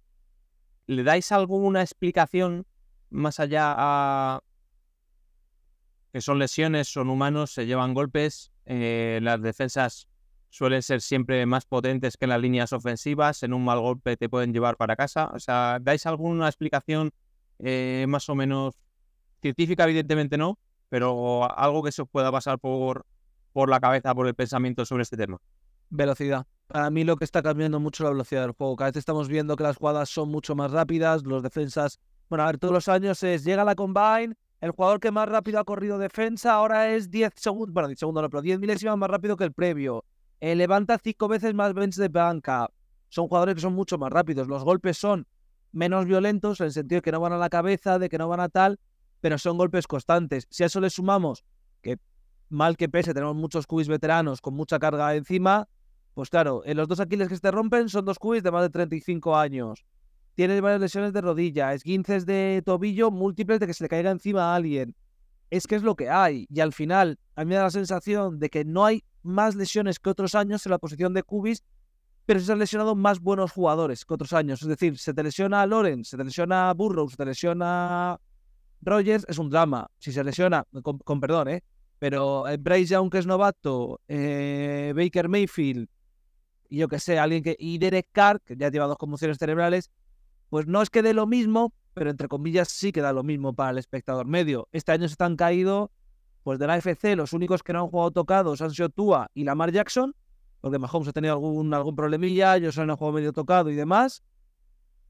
[0.88, 2.66] ¿Le dais alguna explicación
[3.10, 4.42] más allá a
[6.14, 10.08] que son lesiones, son humanos, se llevan golpes, eh, las defensas
[10.50, 14.54] suelen ser siempre más potentes que las líneas ofensivas, en un mal golpe te pueden
[14.54, 15.30] llevar para casa?
[15.34, 17.12] O sea, ¿dais alguna explicación
[17.60, 18.76] eh, más o menos
[19.42, 19.84] científica?
[19.84, 20.58] Evidentemente no,
[20.88, 23.06] pero algo que se os pueda pasar por,
[23.52, 25.40] por la cabeza, por el pensamiento sobre este tema.
[25.90, 26.46] Velocidad.
[26.68, 28.76] Para mí lo que está cambiando mucho la velocidad del juego.
[28.76, 32.00] Cada vez estamos viendo que las jugadas son mucho más rápidas, los defensas...
[32.28, 35.60] Bueno, a ver, todos los años es, llega la combine, el jugador que más rápido
[35.60, 39.10] ha corrido defensa ahora es 10 segundos, bueno, 10 segundos no, pero 10 milésimas más
[39.10, 40.04] rápido que el previo.
[40.40, 42.68] Eh, levanta 5 veces más bench de banca.
[43.10, 44.48] Son jugadores que son mucho más rápidos.
[44.48, 45.28] Los golpes son
[45.72, 48.28] menos violentos en el sentido de que no van a la cabeza, de que no
[48.28, 48.80] van a tal,
[49.22, 50.48] pero son golpes constantes.
[50.50, 51.46] Si a eso le sumamos
[51.82, 51.98] que
[52.50, 55.68] mal que pese, tenemos muchos cubis veteranos con mucha carga encima,
[56.16, 58.64] pues claro, en los dos Aquiles que se te rompen son dos cubis de más
[58.64, 59.86] de 35 años.
[60.34, 64.54] Tienes varias lesiones de rodilla, esguinces de tobillo múltiples de que se le caiga encima
[64.54, 64.96] a alguien.
[65.50, 66.48] Es que es lo que hay.
[66.50, 70.00] Y al final, a mí me da la sensación de que no hay más lesiones
[70.00, 71.64] que otros años en la posición de cubis,
[72.26, 74.62] pero se han lesionado más buenos jugadores que otros años.
[74.62, 78.20] Es decir, se te lesiona Lorenz, se te lesiona Burrow, se te lesiona
[78.82, 79.88] Rogers, es un drama.
[80.00, 81.64] Si se lesiona, con, con perdón, ¿eh?
[82.00, 85.88] Pero eh, Bryce Young, que es novato, eh, Baker Mayfield,
[86.70, 87.56] y yo que sé, alguien que.
[87.58, 89.92] Y Derek Carr, que ya lleva dos conmociones cerebrales,
[90.50, 93.54] pues no es que dé lo mismo, pero entre comillas sí que da lo mismo
[93.54, 94.68] para el espectador medio.
[94.72, 95.92] Este año se están caído,
[96.44, 99.44] pues de la FC, los únicos que no han jugado tocados han sido Tua y
[99.44, 100.16] Lamar Jackson,
[100.62, 104.24] porque Mahomes ha tenido algún, algún problemilla, ellos han jugado medio tocado y demás.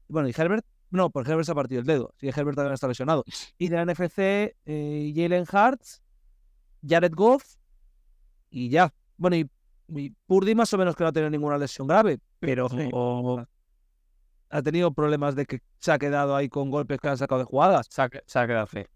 [0.08, 2.88] Bueno, y Herbert, no, porque Herbert se ha partido el dedo, sí, Herbert también está
[2.88, 3.24] lesionado.
[3.58, 4.18] Y de la NFC,
[4.64, 6.02] eh, Jalen Hurts,
[6.88, 7.44] Jared Goff
[8.50, 8.92] y ya.
[9.16, 9.50] Bueno, y,
[9.88, 13.44] y Purdy más o menos que no ha tenido ninguna lesión grave, pero o-
[14.50, 17.44] ha tenido problemas de que se ha quedado ahí con golpes que han sacado de
[17.44, 17.86] jugadas.
[17.90, 18.88] Se ha, se ha quedado fe.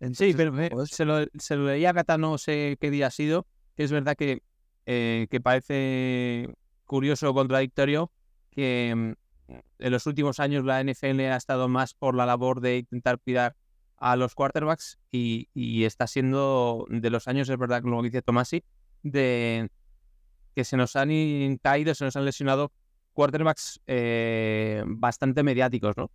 [0.00, 3.08] Entonces, Sí, pero pues, se, lo, se lo leía a Cata, no sé qué día
[3.08, 4.42] ha sido, que es verdad que,
[4.86, 6.54] eh, que parece
[6.86, 8.10] curioso o contradictorio
[8.50, 12.78] que mm, en los últimos años la NFL ha estado más por la labor de
[12.78, 13.54] intentar cuidar
[14.00, 18.64] a los quarterbacks y, y está siendo de los años, es verdad, como dice Tomasi,
[19.02, 19.70] de
[20.54, 21.10] que se nos han
[21.62, 22.72] caído, se nos han lesionado
[23.12, 26.10] quarterbacks eh, bastante mediáticos, ¿no?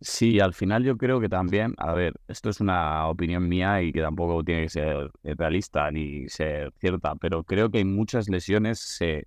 [0.00, 3.92] Sí, al final yo creo que también, a ver, esto es una opinión mía y
[3.92, 9.24] que tampoco tiene que ser realista ni ser cierta, pero creo que muchas lesiones se,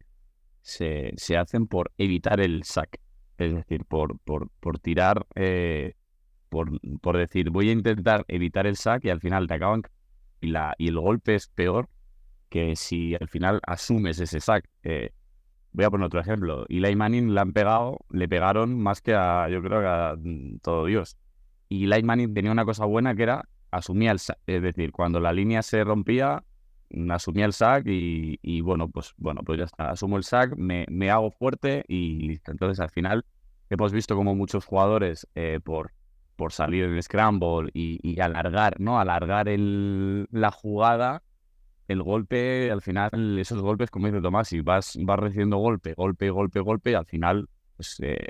[0.62, 3.00] se, se hacen por evitar el sack,
[3.38, 5.94] es decir, por, por, por tirar, eh,
[6.52, 9.84] por, por decir, voy a intentar evitar el sack y al final te acaban
[10.42, 11.90] y, la, y el golpe es peor
[12.50, 14.68] que si al final asumes ese sack.
[14.84, 15.12] Eh,
[15.74, 16.66] Voy a poner otro ejemplo.
[16.68, 20.60] Eli Manning le han pegado, le pegaron más que a, yo creo que a mm,
[20.62, 21.18] todo Dios.
[21.70, 24.38] Y Eli Manning tenía una cosa buena que era asumía el sack.
[24.48, 26.44] Es decir, cuando la línea se rompía,
[26.90, 29.92] mm, asumía el sack y, y bueno, pues bueno, pues ya está.
[29.92, 32.40] Asumo el sack, me, me hago fuerte y.
[32.48, 33.26] Entonces, al final,
[33.70, 35.94] hemos visto como muchos jugadores eh, por,
[36.42, 39.00] por salir en scramble y, y alargar, ¿no?
[39.00, 41.22] Alargar el, la jugada
[41.88, 46.32] el golpe, al final, esos golpes, como dice Tomás, si vas, vas recibiendo golpe, golpe,
[46.32, 48.28] golpe, golpe, al final, pues, eh,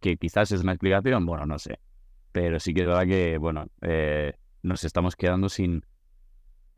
[0.00, 1.78] que quizás es una explicación, bueno, no sé.
[2.32, 4.32] Pero sí que es verdad que, bueno, eh,
[4.64, 5.84] nos estamos quedando sin,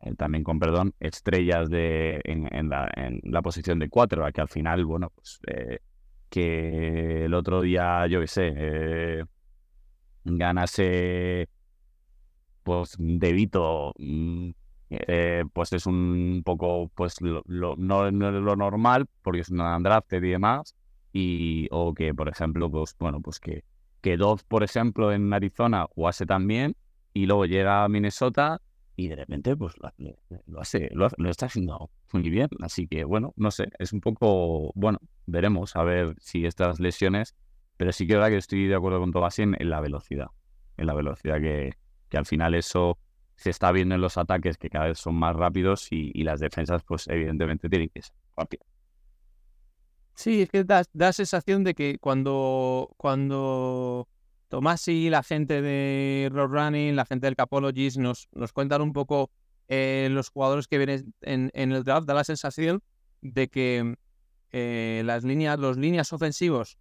[0.00, 4.40] eh, también con perdón, estrellas de, en, en la, en la posición de cuatro, que
[4.42, 5.78] al final, bueno, pues eh,
[6.28, 9.24] que el otro día, yo qué sé, eh,
[10.26, 11.48] ganase,
[12.62, 14.50] pues, De Vito, mm,
[14.90, 19.76] eh, pues es un poco, pues lo, lo- no, no lo normal, porque es una
[19.76, 20.74] undrafted y demás,
[21.12, 23.64] y, o que, por ejemplo, pues bueno, pues que,
[24.00, 26.76] que Dove, por ejemplo, en Arizona jugase también,
[27.14, 28.60] y luego llega a Minnesota,
[28.96, 29.90] y de repente, pues lo,
[30.46, 34.00] lo- hace, lo, lo está haciendo muy bien, así que, bueno, no sé, es un
[34.00, 37.34] poco, bueno, veremos a ver si estas lesiones,
[37.76, 40.28] pero sí que es verdad que estoy de acuerdo con Tomás en, la velocidad,
[40.76, 41.74] en la velocidad que,
[42.08, 42.98] que al final eso
[43.36, 46.82] se está viendo en los ataques que cada vez son más rápidos y, las defensas,
[46.82, 48.66] pues evidentemente tienen que ser rápidas.
[50.14, 54.08] Sí, es que da, da sensación de que cuando, cuando
[54.48, 59.30] Tomasi, la gente de Roadrunning, la gente del Capologist nos, nos cuentan un poco
[59.68, 62.82] eh, los jugadores que vienen en, en el draft, da la sensación
[63.20, 63.96] de que
[64.52, 66.78] eh, las líneas, los líneas ofensivos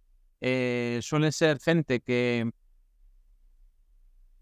[0.48, 2.48] eh, suelen ser gente que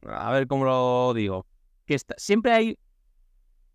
[0.06, 1.46] a ver cómo lo digo,
[1.86, 2.78] que siempre hay,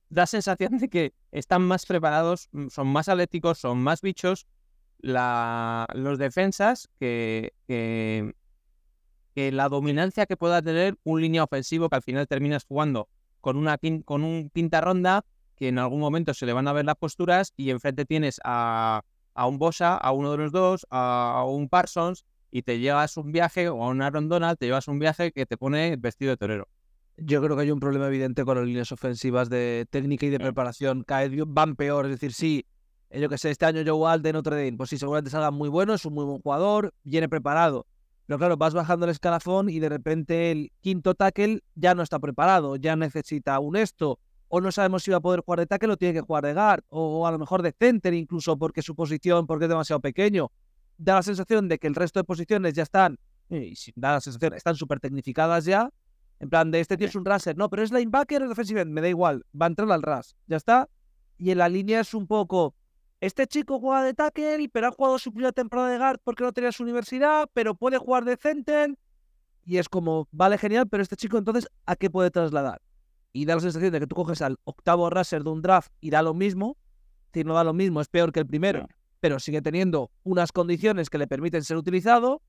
[0.10, 4.46] da sensación de que están más preparados, mm, son más atléticos, son más bichos
[5.02, 7.52] los defensas que,
[9.36, 13.10] la dominancia que pueda tener un línea ofensivo que al final terminas jugando
[13.42, 16.86] con una con un quinta ronda que en algún momento se le van a ver
[16.86, 19.02] las posturas y enfrente tienes a,
[19.40, 23.32] a un Bosa, a uno de los dos, a, un Parsons y te llevas un
[23.32, 26.38] viaje o a un Aaron Donald, te llevas un viaje que te pone vestido de
[26.38, 26.68] torero.
[27.16, 30.40] Yo creo que hay un problema evidente con las líneas ofensivas de técnica y de
[30.40, 31.06] preparación.
[31.06, 32.06] Cada vez van peor.
[32.08, 32.66] Es decir, sí,
[33.12, 35.70] yo que sé, este año Joe Alt de Notre Dame, pues sí, seguramente salga muy
[35.70, 37.86] bueno, es un muy buen jugador, viene preparado.
[38.26, 42.20] Pero claro, vas bajando el escalafón y de repente el quinto tackle ya no está
[42.20, 44.20] preparado, ya necesita un esto,
[44.50, 46.54] o no sabemos si va a poder jugar de tackle o tiene que jugar de
[46.54, 50.52] guard, o a lo mejor de center incluso porque su posición, porque es demasiado pequeño.
[50.98, 53.18] Da la sensación de que el resto de posiciones ya están,
[53.50, 55.90] y da la sensación, están súper tecnificadas ya,
[56.40, 57.58] en plan, de este tío es un rusher.
[57.58, 58.92] No, pero es linebacker o defensive end.
[58.92, 59.46] Me da igual.
[59.60, 60.32] Va a entrar al rush.
[60.48, 60.90] Ya está.
[61.38, 62.76] Y en la línea es un poco.
[63.20, 66.54] Este chico juega de tackle, pero ha jugado su primera temporada de guard porque no
[66.54, 68.98] tenía su universidad, pero puede jugar de center.
[69.66, 72.82] Y es como, vale, genial, pero este chico entonces, ¿a qué puede trasladar?
[73.32, 76.10] Y da la sensación de que tú coges al octavo rusher de un draft y
[76.10, 76.78] da lo mismo.
[77.28, 78.88] Es decir, no da lo mismo, es peor que el primero,
[79.20, 82.42] pero sigue teniendo unas condiciones que le permiten ser utilizado.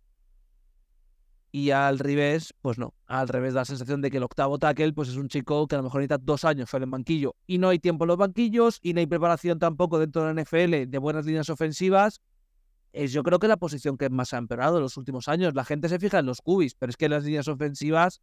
[1.52, 2.94] Y al revés, pues no.
[3.06, 5.74] Al revés da la sensación de que el octavo tackle pues es un chico que
[5.74, 7.34] a lo mejor necesita dos años fuera en banquillo.
[7.46, 10.42] Y no hay tiempo en los banquillos y no hay preparación tampoco dentro de la
[10.42, 12.20] NFL de buenas líneas ofensivas.
[12.92, 15.54] Es yo creo que la posición que más ha empeorado en los últimos años.
[15.54, 18.20] La gente se fija en los cubis, pero es que las líneas ofensivas,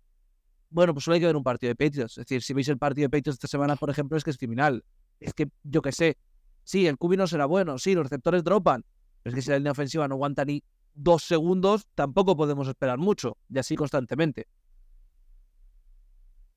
[0.70, 2.18] bueno, pues solo hay que ver un partido de Patriots.
[2.18, 4.38] Es decir, si veis el partido de Patriots esta semana, por ejemplo, es que es
[4.38, 4.84] criminal.
[5.20, 6.18] Es que, yo qué sé,
[6.64, 8.84] sí, el cubi no será bueno, sí, los receptores dropan,
[9.24, 12.98] pero es que si la línea ofensiva no aguanta ni dos segundos, tampoco podemos esperar
[12.98, 14.48] mucho, y así constantemente.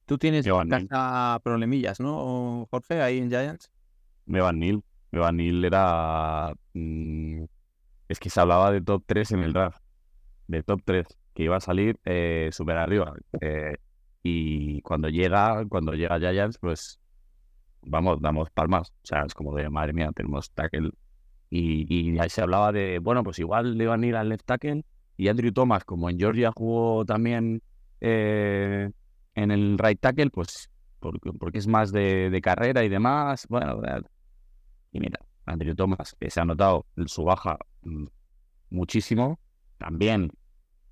[0.07, 0.88] Tú tienes Neil.
[1.42, 3.70] problemillas, ¿no, Jorge, ahí en Giants?
[4.27, 4.83] Mevan Neal.
[5.12, 6.53] Mevan Neal era.
[6.75, 7.44] mm,
[8.09, 9.81] es que se hablaba de top 3 en el draft.
[10.49, 13.14] De top 3, que iba a salir eh, súper arriba.
[13.40, 13.77] Eh,
[14.23, 17.01] y cuando llega, cuando llega Giants, pues
[17.83, 18.91] vamos, damos palmas.
[18.91, 20.91] O sea, es como de madre mía, tenemos tackle.
[21.51, 24.47] Y, y ahí se hablaba de, bueno, pues igual le iban a ir al left
[24.47, 24.85] tackle.
[25.17, 27.63] Y Andrew Thomas, como en Georgia jugó también
[28.01, 28.91] eh,
[29.35, 33.47] en el right tackle, pues porque, porque es más de, de carrera y demás.
[33.49, 33.83] Bueno,
[34.93, 38.07] y mira, Andrew Thomas, que se ha notado su baja mm,
[38.71, 39.41] muchísimo.
[39.79, 40.33] También,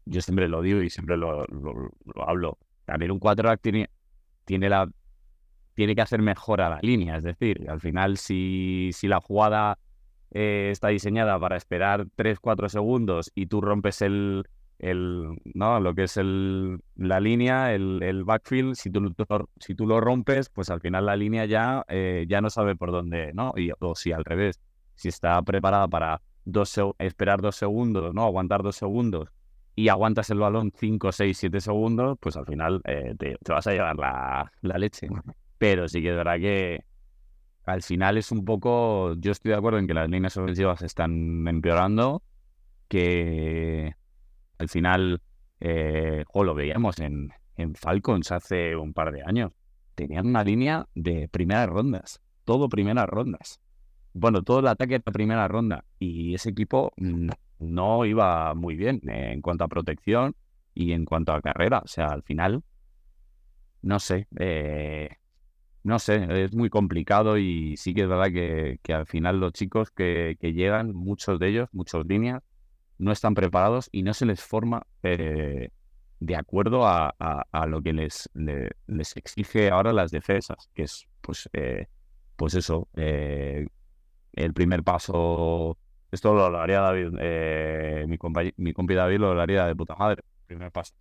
[0.07, 1.93] yo siempre lo digo y siempre lo- lo
[2.29, 2.59] hablo.
[2.89, 3.91] También un quarterback tiene,
[4.47, 4.89] tiene, la,
[5.75, 7.17] tiene que hacer mejor a la línea.
[7.17, 9.79] Es decir, al final, si, si la jugada
[10.33, 14.45] eh, está diseñada para esperar 3-4 segundos y tú rompes el,
[14.79, 19.15] el no lo que es el, la línea, el, el backfield, si tú, lo-
[19.61, 22.91] si tú lo rompes, pues al final la línea ya, eh, ya no sabe por
[22.93, 23.53] dónde, ¿no?
[23.57, 24.61] Y, o si al revés,
[24.95, 28.25] si está preparada para dos esperar dos segundos, ¿no?
[28.25, 29.29] Aguantar dos segundos
[29.79, 33.71] y aguantas el balón 5, 6, 7 segundos, pues al final eh, te, vas a
[33.71, 35.07] llevar la, la leche.
[35.57, 36.85] Pero sí que es verdad que
[37.65, 41.47] al final es un poco, yo estoy de acuerdo en que las líneas ofensivas están
[41.47, 42.25] empeorando,
[42.89, 43.95] que
[44.59, 45.23] al final,
[45.61, 49.53] eh, jo, lo veíamos en, en Falcons hace un par de años,
[49.95, 53.61] tenían una línea de primeras rondas, todo primeras rondas.
[54.13, 59.01] Bueno, todo el ataque de primera ronda y ese equipo mm, no iba muy bien
[59.09, 60.35] eh, en cuanto a protección
[60.75, 61.81] y en cuanto a carrera.
[61.85, 62.63] O sea, al final,
[63.83, 65.09] no sé, eh,
[65.85, 69.53] no sé, es muy complicado y sí que es verdad que, que al final los
[69.55, 72.43] chicos que, que llegan, muchos de ellos, muchos líneas,
[72.99, 75.71] no están preparados y no se les forma eh,
[76.21, 80.85] de acuerdo a, a- a lo que les, le- les exige ahora las defensas, que
[80.85, 81.87] es pues, eh,
[82.37, 82.89] pues eso,
[84.33, 85.77] el primer paso,
[86.11, 90.23] esto lo hablaría David, eh, mi, compañ- mi compi David lo hablaría de puta madre,
[90.47, 90.95] primer paso,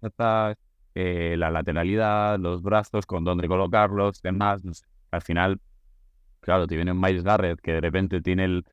[0.95, 4.85] eh, la lateralidad, los brazos, con dónde colocarlos, demás, no sé.
[5.11, 5.59] Al final,
[6.41, 8.65] claro, te viene Miles Garrett que de repente tiene el,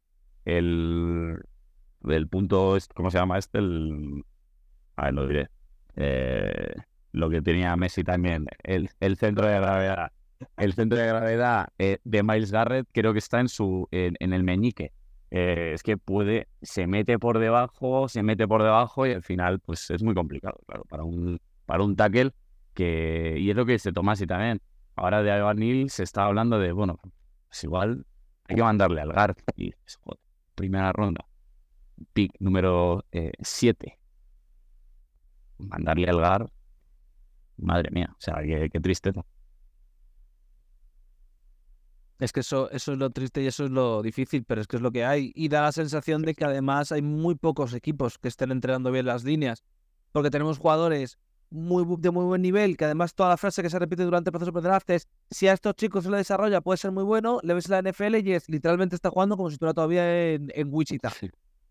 [0.45, 1.39] el,
[2.09, 3.61] el punto, es- ¿cómo se llama este?
[4.97, 5.49] A ver, lo diré.
[5.97, 6.75] Eh,
[7.13, 10.13] lo que tenía Messi también, el, el centro de gravedad.
[10.57, 14.33] El centro de gravedad eh, de Miles Garrett creo que está en su en, en
[14.33, 14.93] el meñique.
[15.37, 19.59] Eh, es que puede, se mete por debajo, se mete por debajo y al final
[19.59, 22.31] pues es muy complicado, claro, para un, para un tackle
[22.73, 24.63] que, y es lo que dice Tomasi también.
[24.95, 27.01] Ahora de Evan Neal se está hablando de, bueno,
[27.49, 28.07] pues igual
[28.45, 29.35] hay que mandarle al guard.
[29.57, 29.73] Y
[30.05, 30.21] joder,
[30.55, 31.27] primera ronda,
[32.13, 33.05] pick número
[33.41, 33.99] 7.
[35.59, 36.49] mandarle al guard.
[37.57, 39.25] madre mía, o sea, qué, qué tristeza.
[42.25, 44.77] Es que eso, eso es lo triste y eso es lo difícil, pero es que
[44.77, 45.31] es lo que hay.
[45.35, 49.05] Y da la sensación de que además hay muy pocos equipos que estén entrenando bien
[49.05, 49.63] las líneas,
[50.11, 51.19] porque tenemos jugadores
[51.51, 54.33] muy, de muy buen nivel, que además toda la frase que se repite durante el
[54.33, 57.41] proceso de draft es, si a estos chicos se les desarrolla puede ser muy bueno,
[57.43, 60.69] le ves la NFL y es literalmente está jugando como si estuviera todavía en, en
[60.73, 61.13] Wichita.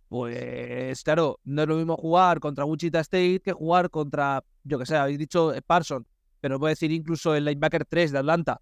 [0.07, 4.85] Pues claro, no es lo mismo jugar contra Wichita State que jugar contra, yo que
[4.85, 6.05] sé, habéis dicho eh, Parson,
[6.39, 8.61] pero voy a decir incluso el linebacker 3 de Atlanta.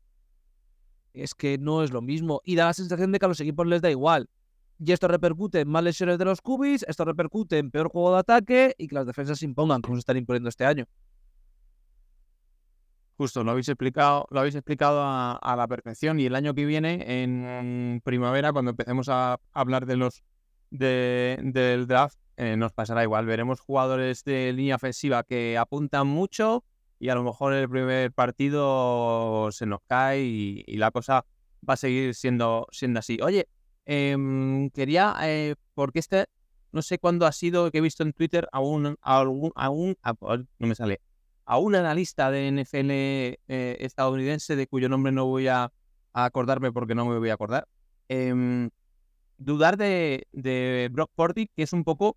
[1.14, 2.41] Es que no es lo mismo.
[2.45, 4.30] Y da la sensación de que a los equipos les da igual.
[4.84, 8.20] Y esto repercute en más lesiones de los cubis, esto repercute en peor juego de
[8.20, 10.86] ataque y que las defensas se impongan, como se están imponiendo este año.
[13.18, 16.20] Justo, lo habéis explicado, lo habéis explicado a, la perfección.
[16.20, 20.24] Y el año que viene, en primavera, cuando empecemos a hablar de los
[20.72, 23.28] de, del draft, eh, nos pasará igual.
[23.28, 26.64] Veremos jugadores de línea ofensiva que apuntan mucho
[27.01, 31.25] y a lo mejor el primer partido se nos cae y, la cosa
[31.67, 33.17] va a seguir siendo, siendo así.
[33.23, 33.47] Oye,
[33.85, 36.27] em, quería, eh, porque este,
[36.71, 39.71] no sé cuándo ha sido que he visto en Twitter a un, a algún, a
[39.71, 39.97] un,
[40.59, 41.01] no me sale,
[41.45, 43.37] a un analista de NFL eh,
[43.79, 45.73] estadounidense de cuyo nombre no voy a,
[46.13, 47.67] a acordarme porque no me voy a acordar.
[48.09, 48.69] em,
[49.39, 52.15] dudar de, de Brock Purdy, que es un poco,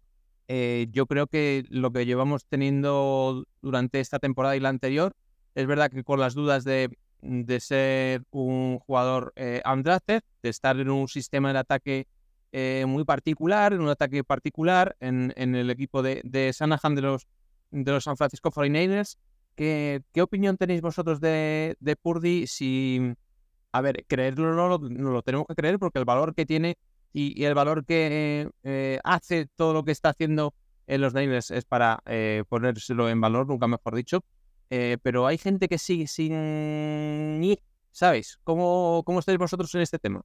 [0.48, 5.14] eh, yo creo que lo que llevamos teniendo durante esta temporada y la anterior,
[5.54, 10.78] es verdad que con las dudas de, de ser un jugador eh, undrafted, de estar
[10.78, 12.06] en un sistema de ataque
[12.52, 17.02] eh, muy particular, en un ataque particular, en, en el equipo de, de Shanahan de
[17.02, 17.26] los,
[17.70, 19.16] de los San Francisco 49ers.
[19.56, 22.46] ¿Qué, qué opinión tenéis vosotros de, de Purdy?
[22.46, 23.14] Si,
[23.72, 26.76] a ver, creerlo no lo, no lo tenemos que creer porque el valor que tiene
[27.14, 30.52] y, el valor que eh, hace todo lo que está haciendo
[30.88, 34.24] en los Niners es para eh, ponérselo en valor, nunca mejor dicho.
[34.68, 37.56] Eh, pero hay gente que sigue sin...
[37.92, 38.40] ¿Sabéis?
[38.42, 40.22] ¿Cómo, ¿Cómo estáis vosotros en este tema?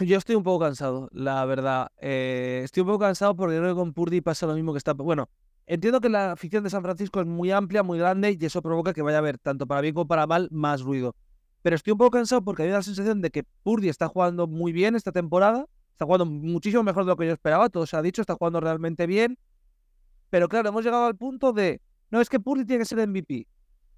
[0.00, 1.90] Yo estoy un poco cansado, la verdad.
[1.96, 4.92] Estoy un poco cansado porque creo que con Purdy pasa lo mismo que está.
[4.92, 5.30] Bueno,
[5.66, 8.92] entiendo que la afición de San Francisco es muy amplia, muy grande y eso provoca
[8.92, 11.14] que vaya a haber, tanto para bien como para mal, más ruido.
[11.62, 14.72] Pero estoy un poco cansado porque da la sensación de que Purdy está jugando muy
[14.72, 15.66] bien esta temporada.
[15.92, 18.60] Está jugando muchísimo mejor de lo que yo esperaba, todo se ha dicho, está jugando
[18.60, 19.38] realmente bien.
[20.30, 23.46] Pero claro, hemos llegado al punto de, no, es que Purdy tiene que ser MVP,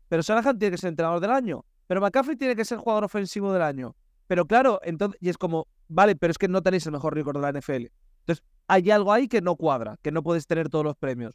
[0.09, 3.53] pero Shanahan tiene que ser entrenador del año, pero McCaffrey tiene que ser jugador ofensivo
[3.53, 3.95] del año.
[4.27, 7.37] Pero claro, entonces, y es como, vale, pero es que no tenéis el mejor récord
[7.37, 7.87] de la NFL.
[8.21, 11.35] Entonces, hay algo ahí que no cuadra, que no puedes tener todos los premios.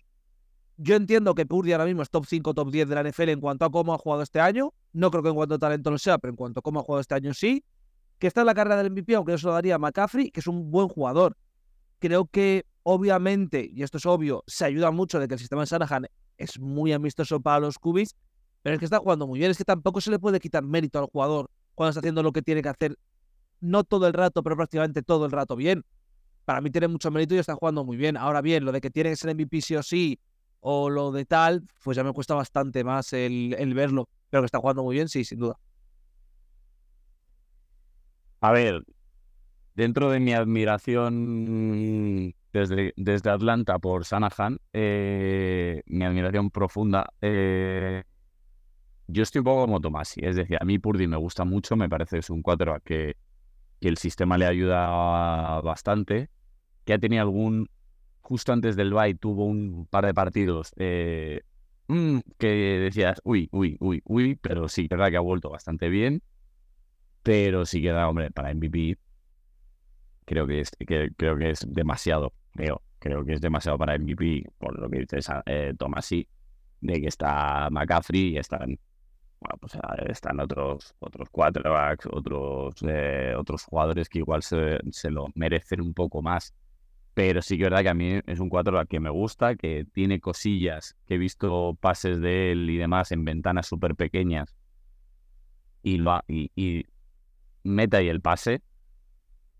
[0.77, 3.41] Yo entiendo que Purdy ahora mismo es top 5, top 10 de la NFL en
[3.41, 4.73] cuanto a cómo ha jugado este año.
[4.93, 6.83] No creo que en cuanto a talento lo sea, pero en cuanto a cómo ha
[6.83, 7.63] jugado este año sí.
[8.17, 10.39] Que está en la carrera del MVP, aunque yo se lo daría a McCaffrey, que
[10.39, 11.37] es un buen jugador.
[11.99, 15.67] Creo que, obviamente, y esto es obvio, se ayuda mucho de que el sistema de
[15.67, 18.15] Shanahan es muy amistoso para los cubis,
[18.61, 19.51] pero es que está jugando muy bien.
[19.51, 22.41] Es que tampoco se le puede quitar mérito al jugador cuando está haciendo lo que
[22.41, 22.97] tiene que hacer,
[23.61, 25.85] no todo el rato, pero prácticamente todo el rato bien.
[26.43, 28.17] Para mí tiene mucho mérito y está jugando muy bien.
[28.17, 30.19] Ahora bien, lo de que tiene que ser MVP sí o sí,
[30.61, 34.09] o lo de tal, pues ya me cuesta bastante más el, el verlo.
[34.29, 35.57] Pero que está jugando muy bien, sí, sin duda.
[38.41, 38.83] A ver,
[39.75, 48.03] dentro de mi admiración desde, desde Atlanta por Shanahan, eh, mi admiración profunda, eh,
[49.07, 50.21] yo estoy un poco como Tomasi.
[50.23, 53.15] Es decir, a mí Purdy me gusta mucho, me parece que es un cuatro que,
[53.79, 56.29] que el sistema le ayuda bastante,
[56.85, 57.69] que ha tenido algún,
[58.21, 61.41] justo antes del bye tuvo un par de partidos eh,
[61.89, 65.89] mm, que decías, uy, uy, uy, uy, pero sí, es verdad que ha vuelto bastante
[65.89, 66.23] bien
[67.23, 68.97] pero sí queda, hombre, para MVP
[70.25, 74.45] creo que es, que, creo que es demasiado, creo, creo que es demasiado para MVP,
[74.57, 76.27] por lo que dices eh, Tomasi,
[76.81, 78.79] de que está McCaffrey y están,
[79.39, 79.79] bueno, pues eh,
[80.09, 85.93] están otros, otros quarterbacks, otros, eh, otros jugadores que igual se, se lo merecen un
[85.93, 86.53] poco más.
[87.13, 89.85] Pero sí que es verdad que a mí es un quarterback que me gusta, que
[89.93, 94.55] tiene cosillas, que he visto pases de él y demás en ventanas súper pequeñas
[95.83, 96.85] y, lo y, y
[97.63, 98.61] mete ahí el pase,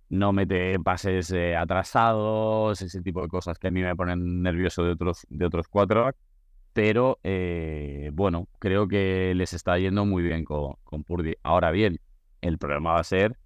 [0.10, 4.84] no mete pases eh, atrasados, ese tipo de cosas que a mí me ponen nervioso
[4.84, 6.20] de otros, de otros quarterbacks.
[6.74, 11.36] Pero eh, bueno, creo que les está yendo muy bien con, con Purdy.
[11.43, 12.00] Ahora bien,
[12.41, 13.38] el problema va a ser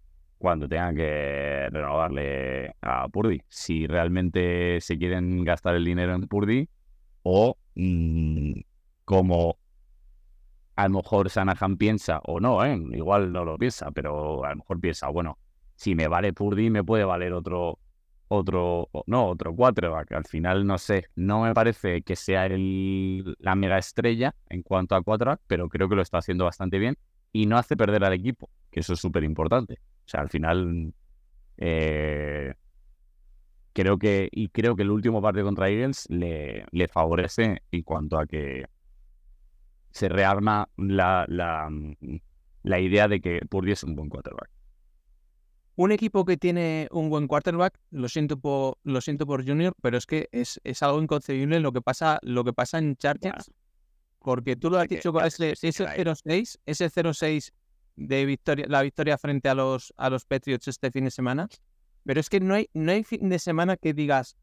[0.44, 3.42] cuando tengan que renovarle a Purdy.
[3.48, 6.68] Si realmente se quieren gastar el dinero en Purdy
[7.22, 8.52] o mm,
[9.06, 9.58] como
[10.76, 12.78] a lo mejor Shanahan piensa, o no, ¿eh?
[12.92, 15.38] igual no lo piensa, pero a lo mejor piensa, bueno,
[15.76, 17.80] si me vale Purdy, me puede valer otro,
[18.28, 20.12] otro, no, otro quarterback.
[20.12, 24.96] Al final, no sé, no me parece que sea el, la mega estrella en cuanto
[24.96, 26.98] a quarterback, pero creo que lo está haciendo bastante bien
[27.32, 29.80] y no hace perder al equipo, que eso es súper importante.
[30.06, 30.94] O sea, al final,
[31.58, 32.54] eh,
[33.74, 38.20] creo que, y creo que el último partido contra Eagles le, le favorece en cuanto
[38.20, 38.66] a que
[39.92, 41.70] se rearma la, la,
[42.64, 44.50] la idea de que Purdy es un buen quarterback.
[45.76, 49.98] Un equipo que tiene un buen quarterback, lo siento por, lo siento por Junior, pero
[49.98, 53.52] es que es, es algo inconcebible lo que pasa, lo que pasa en Chargers.
[54.20, 56.00] Porque tú lo has dicho ese, ese ahí.
[56.02, 57.52] 0-6, ese 0-6
[57.96, 61.48] de victoria, la victoria frente a los, a los Patriots este fin de semana.
[62.06, 64.36] Pero es que no hay, no hay fin de semana que digas,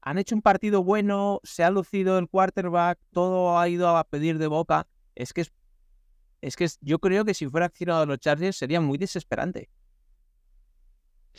[0.00, 4.38] han hecho un partido bueno, se ha lucido el quarterback, todo ha ido a pedir
[4.38, 4.86] de boca.
[5.14, 5.52] Es que es,
[6.40, 9.70] es que es- yo creo que si fuera accionado los Chargers sería muy desesperante.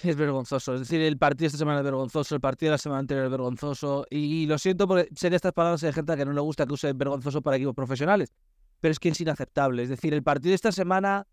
[0.04, 0.74] Es vergonzoso.
[0.74, 3.32] Es decir, el partido esta semana es vergonzoso, el partido de la semana anterior es
[3.32, 4.06] vergonzoso.
[4.10, 6.74] Y, lo siento porque sería estas palabras de gente a que no le gusta que
[6.74, 8.34] use vergonzoso para equipos profesionales.
[8.86, 9.82] Pero es que es inaceptable.
[9.82, 11.26] Es decir, el partido de esta semana,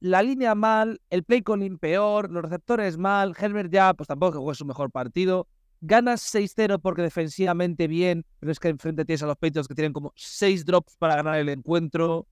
[0.00, 4.52] la línea mal, el play calling peor, los receptores mal, Herbert ya, pues tampoco jugó
[4.52, 5.46] su mejor partido.
[5.82, 9.92] Ganas 6-0 porque defensivamente bien, pero es que enfrente tienes a los Patriots que tienen
[9.92, 12.26] como 6 drops para ganar el encuentro.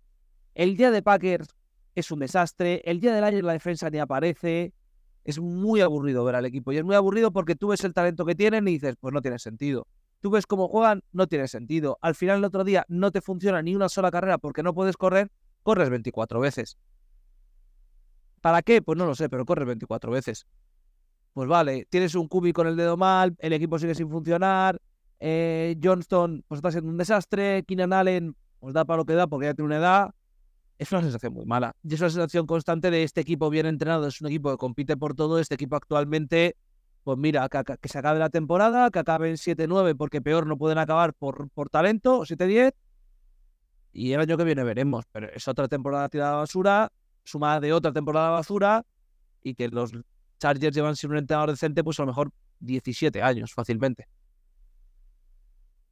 [0.57, 1.47] El día de Packers
[1.95, 2.83] es un desastre.
[2.85, 4.75] El día del año la defensa ni aparece.
[5.23, 6.73] Es muy aburrido ver al equipo.
[6.73, 9.23] Y es muy aburrido porque tú ves el talento que tienen y dices, pues no
[9.23, 9.87] tiene sentido.
[10.21, 11.99] Tú ves cómo juegan, no tiene sentido.
[12.03, 14.97] Al final el otro día no te funciona ni una sola carrera porque no puedes
[14.97, 15.31] correr,
[15.62, 16.77] corres 24 veces.
[18.41, 18.83] ¿Para qué?
[18.83, 20.47] Pues no lo sé, pero corres 24 veces.
[21.33, 24.81] Pues vale, tienes un cubi con el dedo mal, el equipo sigue sin funcionar,
[25.21, 29.27] eh, Johnston pues está siendo un desastre, Keenan Allen pues da para lo que da
[29.27, 30.11] porque ya tiene una edad,
[30.79, 31.77] es una sensación muy mala.
[31.83, 34.97] Y es una sensación constante de este equipo bien entrenado, es un equipo que compite
[34.97, 36.57] por todo, este equipo actualmente,
[37.05, 41.15] pues mira, que, se acabe la temporada, que acaben 7-9 porque peor no pueden acabar
[41.15, 42.73] por, por talento, o 7-10,
[43.93, 46.93] y el año que viene veremos, pero es otra temporada tirada a basura,
[47.25, 48.85] sumada de otra temporada basura,
[49.43, 49.93] y que los
[50.39, 54.07] Chargers llevan sin un entrenador decente, pues a lo mejor 17 años fácilmente.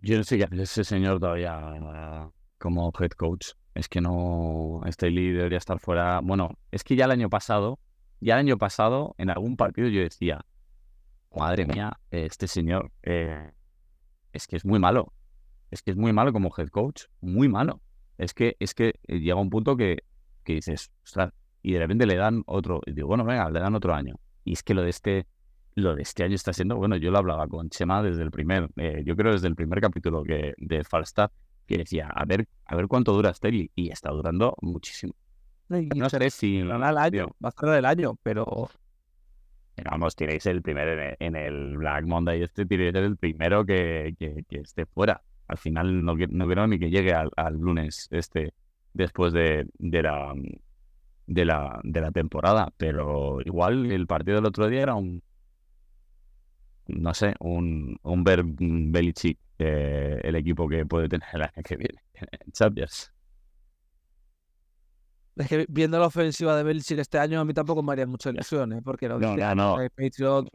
[0.00, 3.48] Yo no sé ese señor todavía eh, como head coach.
[3.74, 6.20] Es que no, Staley debería estar fuera.
[6.22, 7.78] Bueno, es que ya el año pasado,
[8.20, 10.44] ya el año pasado, en algún partido yo decía,
[11.34, 13.50] madre mía, este señor eh,
[14.32, 15.12] es que es muy malo.
[15.70, 17.80] Es que es muy malo como head coach, muy malo.
[18.16, 19.98] Es que, es que eh, llega un punto que,
[20.44, 23.74] que dices, ostras, y de repente le dan otro, y digo, bueno, venga, le dan
[23.74, 24.16] otro año.
[24.44, 25.26] Y es que lo de este,
[25.74, 28.68] lo de este año está siendo, bueno, yo lo hablaba con Chema desde el primer,
[28.76, 31.30] eh, yo creo desde el primer capítulo que, de Falstaff,
[31.66, 35.14] que decía, a ver, a ver cuánto dura Steli, y está durando muchísimo.
[35.68, 36.58] No sé si...
[36.58, 38.70] El año, va a cerrar el año, Pero
[39.84, 44.14] Vamos, tiréis el primero en el, en el Black Monday, este tiréis el primero que,
[44.18, 45.22] que, esté fuera.
[45.46, 48.52] Al final no, no quiero ni que llegue al, al lunes este
[48.92, 50.34] después de, de la
[51.26, 55.22] de la de la temporada, pero igual el partido del otro día era un
[56.88, 61.76] no sé, un, un Ber Belichick, eh, el equipo que puede tener el año que
[61.76, 63.12] viene en Champions.
[65.42, 68.30] Es que viendo la ofensiva de Belichick este año a mí tampoco me haría mucha
[68.30, 68.82] ilusión, ¿eh?
[68.82, 69.76] porque no, No, no, no.
[69.96, 70.50] Patriots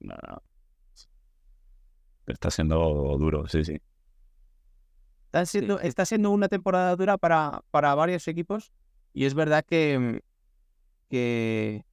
[0.00, 0.42] No, no.
[2.26, 2.76] Está siendo
[3.18, 3.80] duro, sí, sí.
[5.26, 8.72] Está siendo, está siendo una temporada dura para, para varios equipos
[9.12, 10.20] y es verdad que,
[11.08, 11.84] que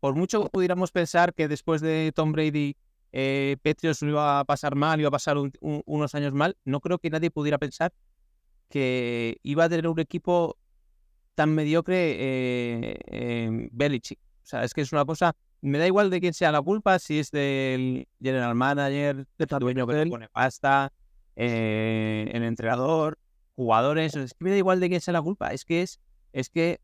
[0.00, 2.76] por mucho que pudiéramos pensar que después de Tom Brady
[3.12, 6.56] eh, Patriots lo iba a pasar mal, iba a pasar un- un- unos años mal,
[6.64, 7.92] no creo que nadie pudiera pensar
[8.68, 10.56] que iba a tener un equipo
[11.34, 14.18] tan mediocre eh, eh, Belichick.
[14.42, 16.98] O sea, es que es una cosa, me da igual de quién sea la culpa,
[16.98, 20.92] si es del general manager, del dueño que pone pasta,
[21.36, 23.18] eh, el entrenador,
[23.56, 25.48] jugadores, es que me da igual de quién sea la culpa.
[25.48, 25.98] Es que es,
[26.32, 26.80] es que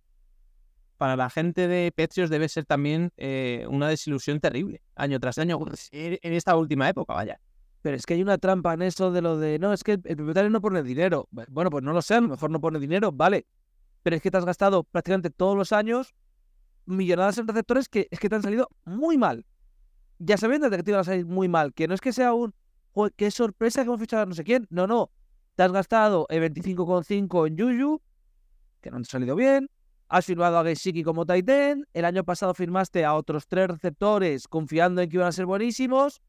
[0.97, 5.59] para la gente de Patriots debe ser también eh, una desilusión terrible, año tras año,
[5.93, 7.41] en en esta última época, vaya.
[7.83, 10.01] Pero es que hay una trampa en eso de lo de, no, es que el,
[10.17, 11.27] propietario no pone dinero.
[11.33, 13.47] Bu- Bueno, pues no lo sé, a lo mejor no pone dinero, vale.
[14.03, 16.15] Pero es que te has gastado prácticamente todos los años
[16.87, 19.45] millonadas en receptores que es que te han salido muy mal.
[20.19, 22.55] Ya sabiendo que te iban a salir muy mal, que no es que sea un,
[22.93, 24.67] "Joder, qué sorpresa que hemos fichado a no sé quién.
[24.71, 25.11] No, no.
[25.55, 28.01] Te has gastado el 25,5 en Yuyu,
[28.81, 29.71] que no te ha salido bien.
[30.09, 31.87] Has firmado a Gesicki como tight end.
[31.93, 36.21] El año pasado firmaste a otros tres receptores confiando en que iban a ser buenísimos.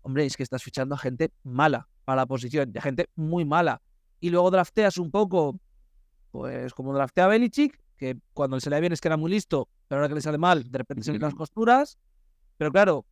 [0.00, 3.80] Hombre, es que estás fichando a gente mala para la posición, a gente muy mala.
[4.18, 5.60] Y luego drafteas un poco,
[6.32, 9.68] pues como draftea a Belichick, que cuando se le bien es que era muy listo,
[9.86, 11.98] pero ahora que le sale mal, de repente se las costuras.
[12.56, 13.06] Pero claro,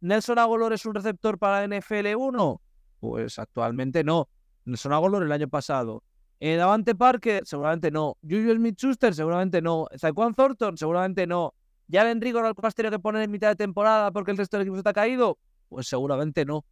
[0.00, 2.60] ¿Nelson Agolor es un receptor para NFL 1?
[3.00, 4.28] Pues actualmente no.
[4.66, 6.04] Nelson Agolor el año pasado.
[6.38, 8.16] Eh, Davante Parker, seguramente no.
[8.22, 9.86] Julius Smith-Schuster, seguramente no.
[9.98, 11.54] Zaquan Thornton, seguramente no.
[11.90, 14.66] ¿Jalen Rigor al has tenido que poner en mitad de temporada porque el resto del
[14.66, 15.38] equipo ha caído?
[15.68, 16.64] Pues seguramente no.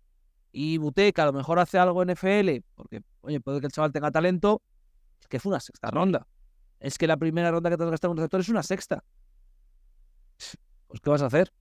[0.52, 3.92] Y Buteca a lo mejor hace algo en NFL, porque, oye, puede que el chaval
[3.92, 4.62] tenga talento,
[5.34, 6.28] que fue una sexta ronda.
[6.78, 9.02] Es que la primera ronda que te has gastado un receptor es una sexta.
[10.86, 11.52] Pues, ¿qué vas a hacer?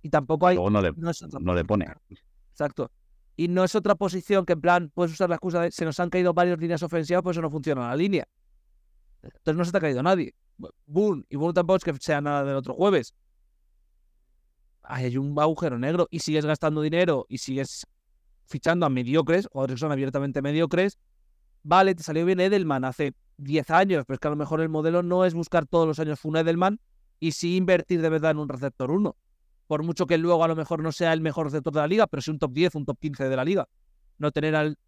[0.00, 0.54] Y tampoco hay.
[0.54, 1.92] Luego no le, no es otra no le pone.
[2.52, 2.90] Exacto.
[3.36, 6.00] Y no es otra posición que en plan puedes usar la excusa de se nos
[6.00, 8.26] han caído varias líneas ofensivas, pues eso no funciona la línea.
[9.22, 10.34] Entonces no se te ha caído nadie.
[10.86, 11.26] Boom.
[11.28, 13.14] Y Boom tampoco es que sea nada del otro jueves.
[14.84, 17.86] Ay, hay un agujero negro y sigues gastando dinero y sigues
[18.46, 20.98] fichando a mediocres, jugadores que son abiertamente mediocres.
[21.62, 24.68] Vale, te salió bien Edelman hace 10 años, pero es que a lo mejor el
[24.68, 26.80] modelo no es buscar todos los años un Edelman
[27.20, 29.16] y sí invertir de verdad en un receptor 1
[29.72, 32.06] por mucho que luego a lo mejor no sea el mejor receptor de la liga,
[32.06, 33.66] pero sí un top 10, un top 15 de la liga.
[34.18, 34.78] No tener al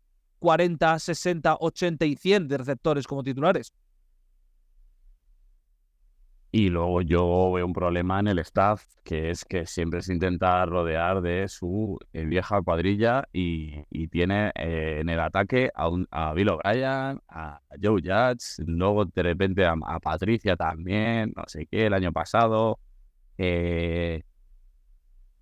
[0.40, 3.72] 40, 60, 80 y 100 de receptores como titulares.
[6.56, 10.64] Y luego yo veo un problema en el staff, que es que siempre se intenta
[10.64, 16.32] rodear de su eh, vieja cuadrilla y, tiene eh, en el ataque a, un, a
[16.32, 21.92] Bill O'Brien, a Joe Judge, luego de repente a, Patricia también, no sé qué, el
[21.92, 22.78] año pasado.
[23.36, 24.22] Eh,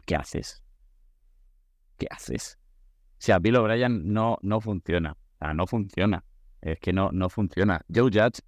[0.07, 0.63] ¿Qué haces?
[1.99, 2.59] ¿Qué haces?
[3.11, 5.13] O sea, Bill O'Brien no, no funciona.
[5.13, 6.25] O sea, no funciona.
[6.63, 7.83] Es que no, no funciona.
[7.95, 8.41] Joe Judge,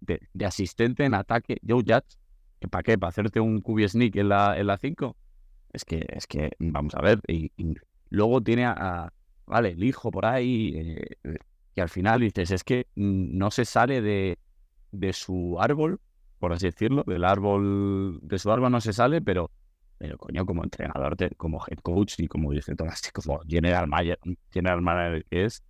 [0.00, 2.16] de, de asistente en ataque, Joe Judge,
[2.70, 2.98] ¿para qué?
[2.98, 5.16] ¿Para hacerte un QB sneak en la, en la 5?
[5.72, 7.20] Es que, es que, vamos a ver.
[7.28, 7.74] Y, y
[8.10, 8.72] luego tiene a,
[9.06, 9.12] a-
[9.46, 11.36] vale, el hijo por ahí, eh,
[11.74, 14.38] que al final dices, es que no se sale de,
[14.92, 16.00] de su árbol,
[16.38, 19.50] por así decirlo, del árbol, de su árbol no se sale, pero,
[19.98, 24.18] pero coño, como entrenador, como head coach y como director, como general manager,
[24.50, 25.62] general manager que es,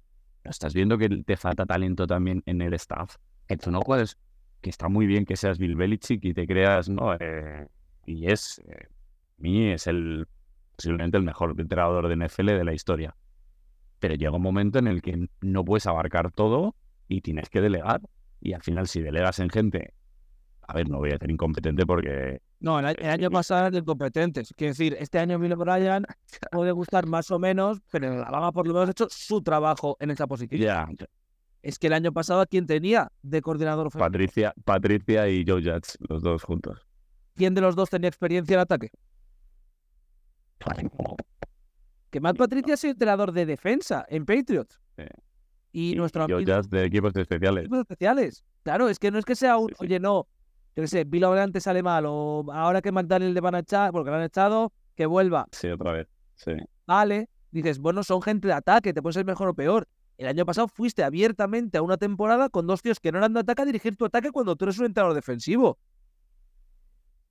[0.44, 3.16] estás viendo que te falta talento también en el staff.
[3.52, 4.16] Que tú no puedes,
[4.62, 7.14] que está muy bien que seas Bill Belichick y te creas, ¿no?
[7.20, 7.68] Eh,
[8.06, 8.86] y es, eh,
[9.38, 10.26] a mí es el,
[10.74, 13.14] posiblemente el mejor entrenador de NFL de la historia.
[13.98, 16.74] Pero llega un momento en el que no puedes abarcar todo
[17.08, 18.00] y tienes que delegar.
[18.40, 19.92] Y al final, si delegas en gente,
[20.62, 24.54] a ver, no voy a ser incompetente porque No, el, el año pasado eran incompetentes.
[24.56, 26.06] Quiero decir, este año Bill O'Brien
[26.50, 29.98] puede gustar más o menos, pero en Alabama por lo menos ha hecho su trabajo
[30.00, 30.58] en esa posición.
[30.58, 30.88] ya,
[31.62, 34.04] Es que el año pasado, ¿a quién tenía de coordinador ofensivo?
[34.10, 36.86] Patricia, Patricia y Joe Judge, los dos juntos.
[37.36, 38.90] ¿Quién de los dos tenía experiencia en ataque?
[42.10, 44.78] Que Matt Patricia es entrenador de defensa en Patriots.
[44.96, 45.04] Sí.
[45.72, 47.62] Y nuestro Joe amigo de equipos especiales.
[47.62, 48.44] equipos especiales.
[48.62, 49.84] Claro, es que no es que sea un, Sí, sí.
[49.86, 50.26] oye, no,
[50.76, 53.60] yo qué sé, Bill O'Brien te sale mal, o ahora que McDaniel le van a
[53.60, 55.46] echar, porque lo han echado, que vuelva.
[55.52, 56.08] Sí, otra vez.
[56.34, 56.52] Sí.
[56.86, 59.88] Vale, dices, bueno, son gente de ataque, te puede ser mejor o peor.
[60.22, 63.40] El año pasado fuiste abiertamente a una temporada con dos tíos que no eran de
[63.40, 65.80] ataque a dirigir tu ataque cuando tú eres un entrenador defensivo.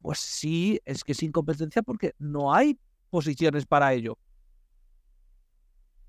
[0.02, 2.78] Pues sí, es que es incompetencia porque no hay
[3.10, 4.18] posiciones para ello.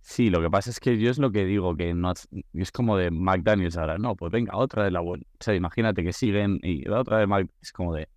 [0.00, 2.12] Sí, lo que pasa es que yo es lo que digo, que no
[2.52, 5.22] es como de McDaniels ahora, no, pues venga, otra de la buena.
[5.38, 7.48] O sea, imagínate que siguen y la otra de Mc...
[7.60, 8.08] es como de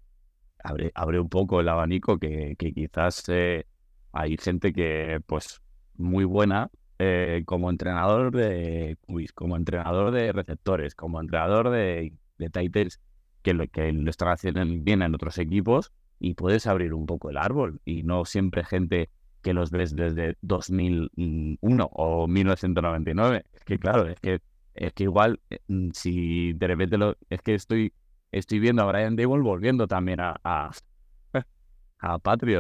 [0.64, 3.68] abre, abre un poco el abanico que, que quizás eh,
[4.12, 5.62] hay gente que, pues,
[5.98, 12.50] muy buena eh, como entrenador de quiz, como entrenador de receptores, como entrenador de, de
[12.54, 13.00] ends,
[13.42, 17.30] que lo, que lo están haciendo bien en otros equipos y puedes abrir un poco
[17.30, 19.10] el árbol y no siempre gente
[19.42, 23.46] que los ves desde 2001 o 1999.
[23.54, 24.40] Es que claro, es que,
[24.74, 27.94] es que igual eh, mm, si de repente lo, es que estoy,
[28.32, 30.72] estoy viendo a Brian Dable volviendo también a, a,
[32.00, 32.20] a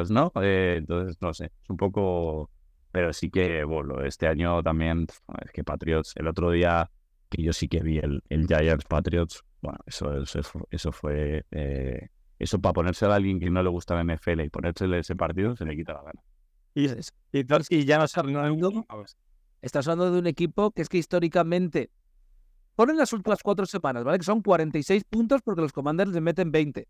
[0.10, 0.32] ¿no?
[0.44, 2.52] Eh, entonces, no sé, es un poco...
[2.96, 5.06] Pero sí que, bueno, este año también,
[5.44, 6.90] es que Patriots, el otro día
[7.30, 10.40] que yo sí que vi el, el Giants Patriots, bueno, eso, eso,
[10.72, 11.44] eso fue...
[11.52, 12.08] eh,
[12.40, 15.58] eso para ponérselo a alguien que no le gusta la NFL y ponérsele ese partido,
[15.58, 16.22] se le quita la gana.
[16.74, 18.86] Y, y entonces, y ya no se mundo.
[19.62, 21.90] Estás hablando de un equipo que es que históricamente
[22.78, 24.20] ponen las últimas cuatro semanas, ¿vale?
[24.20, 26.88] Que son 46 puntos porque los Commanders le meten 20.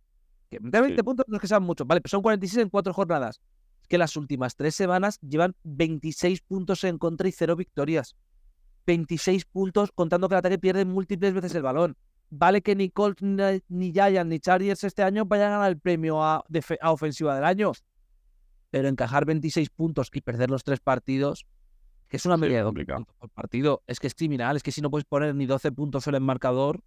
[0.51, 1.03] Que meter 20 Sí.
[1.03, 2.01] puntos no es que sean muchos, ¿vale?
[2.01, 3.41] Pero son 46 en cuatro jornadas.
[3.88, 8.16] Que las últimas tres semanas llevan 26 puntos en contra y cero victorias.
[8.86, 11.98] 26 puntos contando que el ataque pierde múltiples veces el balón.
[12.30, 16.24] Vale que ni Colts, ni, Giants, ni Chargers este año vayan a ganar el premio
[16.24, 16.44] a,
[16.84, 17.72] ofensiva del año.
[18.72, 21.46] Pero encajar 26 puntos y perder los tres partidos,
[22.08, 22.98] que es una Sí, media de 12 complicado.
[23.00, 24.56] puntos por partido, es que es criminal.
[24.56, 26.84] Es que si no puedes poner ni 12 puntos en marcador,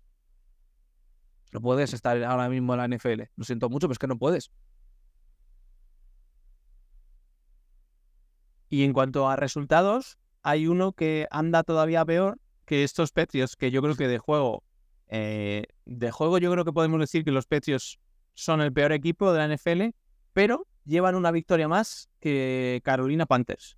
[1.53, 3.23] no puedes estar ahora mismo en la NFL.
[3.37, 4.51] Lo siento mucho, pero es que no puedes.
[8.69, 13.71] Y en cuanto a resultados, hay uno que anda todavía peor que estos Patriots, que
[13.71, 14.63] yo creo que de juego,
[15.09, 17.99] eh, de juego yo creo que podemos decir que los Patriots
[18.35, 19.95] son el peor equipo de la NFL,
[20.33, 23.77] pero llevan una victoria más que Carolina Panthers.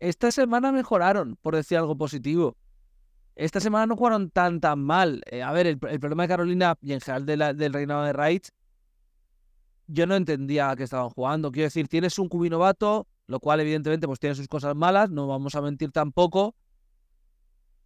[0.00, 2.56] Esta semana mejoraron, por decir algo positivo.
[3.34, 5.22] Esta semana no jugaron tan tan mal.
[5.26, 8.48] Eh, a ver, el, problema de Carolina y en general del reinado de Wright,
[9.88, 11.50] yo no entendía a qué estaban jugando.
[11.50, 15.26] Quiero decir, tienes un cubi novato, lo cual evidentemente pues tiene sus cosas malas, no
[15.26, 16.54] vamos a mentir tampoco.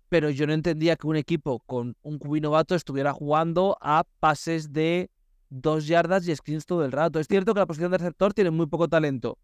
[0.09, 4.73] Pero yo no entendía que un equipo con un cubi novato estuviera jugando a pases
[4.73, 5.11] de
[5.49, 7.19] dos yardas y screens todo el rato.
[7.19, 9.39] Es cierto que la posición de receptor tiene muy poco talento,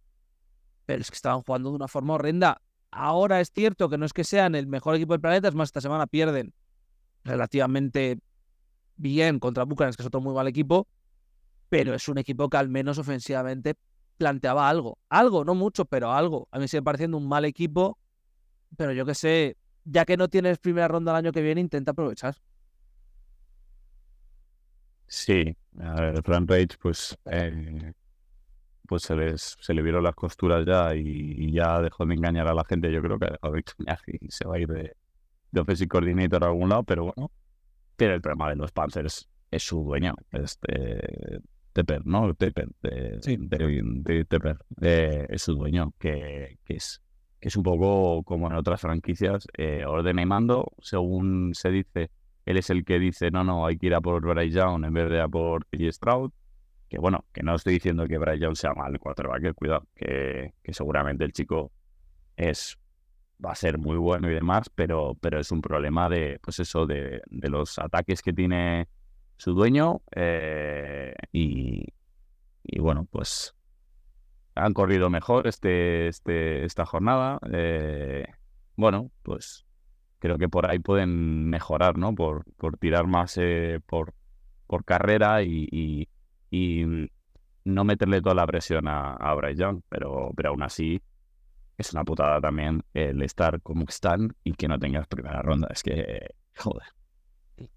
[0.85, 2.61] pero es que estaban jugando de una forma horrenda.
[2.91, 5.69] Ahora es cierto que no es que sean el mejor equipo del planeta, es más,
[5.69, 6.53] esta semana pierden
[7.25, 8.19] relativamente
[8.97, 10.89] bien contra Buccaneers, que es otro muy mal equipo,
[11.69, 13.75] pero es un equipo que al menos ofensivamente
[14.16, 14.99] planteaba algo.
[15.09, 16.49] Algo, no mucho, pero algo.
[16.51, 17.99] A mí sigue pareciendo un mal equipo,
[18.77, 21.93] pero yo que sé, ya que no tienes primera ronda el año que viene, intenta
[21.93, 22.37] aprovechar.
[25.07, 27.93] Sí, a ver, Fran Rage, pues, eh,
[28.87, 32.49] pues se, les, se le vieron las costuras ya y, y ya dejó de engañar
[32.49, 32.93] a la gente.
[32.93, 34.97] Yo creo que ha dejado de engañar y se va a ir de,
[35.51, 37.31] de offensive coordinator a algún lado, pero bueno.
[37.97, 41.41] Pero el problema de los Panthers es su dueño, este
[41.85, 42.35] Tepper, ¿no?
[42.35, 43.37] Tepper, de, Sí.
[43.39, 47.03] de- de Tepper, eh, es su dueño, que, que es
[47.41, 52.11] que es un poco como en otras franquicias, eh, ordena y mando, según se dice,
[52.47, 54.93] él es el que dice, no, no, hay que ir a por Bryce Young en
[54.93, 56.33] vez de a por TJ Stroud.
[56.89, 60.53] Que bueno, que no estoy diciendo que Bryce Young sea mal quarterback, que cuidado, que,
[60.64, 61.70] que seguramente el chico
[62.37, 62.76] es
[63.45, 66.87] va a ser muy bueno y demás, pero, pero es un problema de, pues eso,
[66.87, 68.89] de, de los ataques que tiene
[69.39, 71.86] su dueño eh, y,
[72.64, 73.55] y bueno, pues
[74.55, 77.39] han corrido mejor este, este, esta jornada.
[77.53, 78.26] eh,
[78.76, 79.66] bueno, pues
[80.18, 82.14] creo que por ahí pueden mejorar, ¿no?
[82.14, 82.45] Por,
[82.80, 84.14] tirar más eh, por,
[84.66, 86.09] por carrera y, y-
[86.51, 87.11] y
[87.64, 91.03] no meterle toda la presión a, a Bryce Young, pero, pero aún así
[91.78, 95.68] es una putada también el estar como están y que no tengas primera ronda.
[95.72, 96.89] Es que, joder.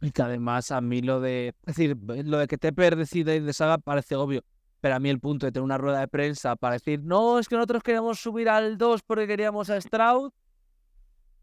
[0.02, 1.56] Y que además a mí lo de.
[1.66, 4.44] Es decir, lo de que Tepper decide ir de saga parece obvio.
[4.80, 7.48] Pero a mí el punto de tener una rueda de prensa para decir, no, es
[7.48, 10.32] que nosotros queríamos subir al 2 porque queríamos a Stroud.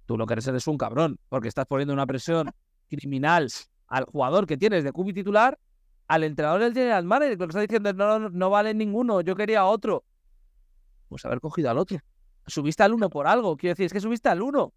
[0.06, 2.50] Tú lo que eres eres un cabrón, porque estás poniendo una presión
[2.88, 3.48] criminal
[3.86, 5.58] al jugador que tienes de cubi titular,
[6.08, 8.74] al entrenador del general manager, que lo que está diciendo es, no, no, no vale
[8.74, 10.04] ninguno, yo quería otro.
[11.08, 11.98] Pues haber cogido al otro.
[12.46, 14.72] Subiste al uno por algo, quiero decir, es que subiste al uno.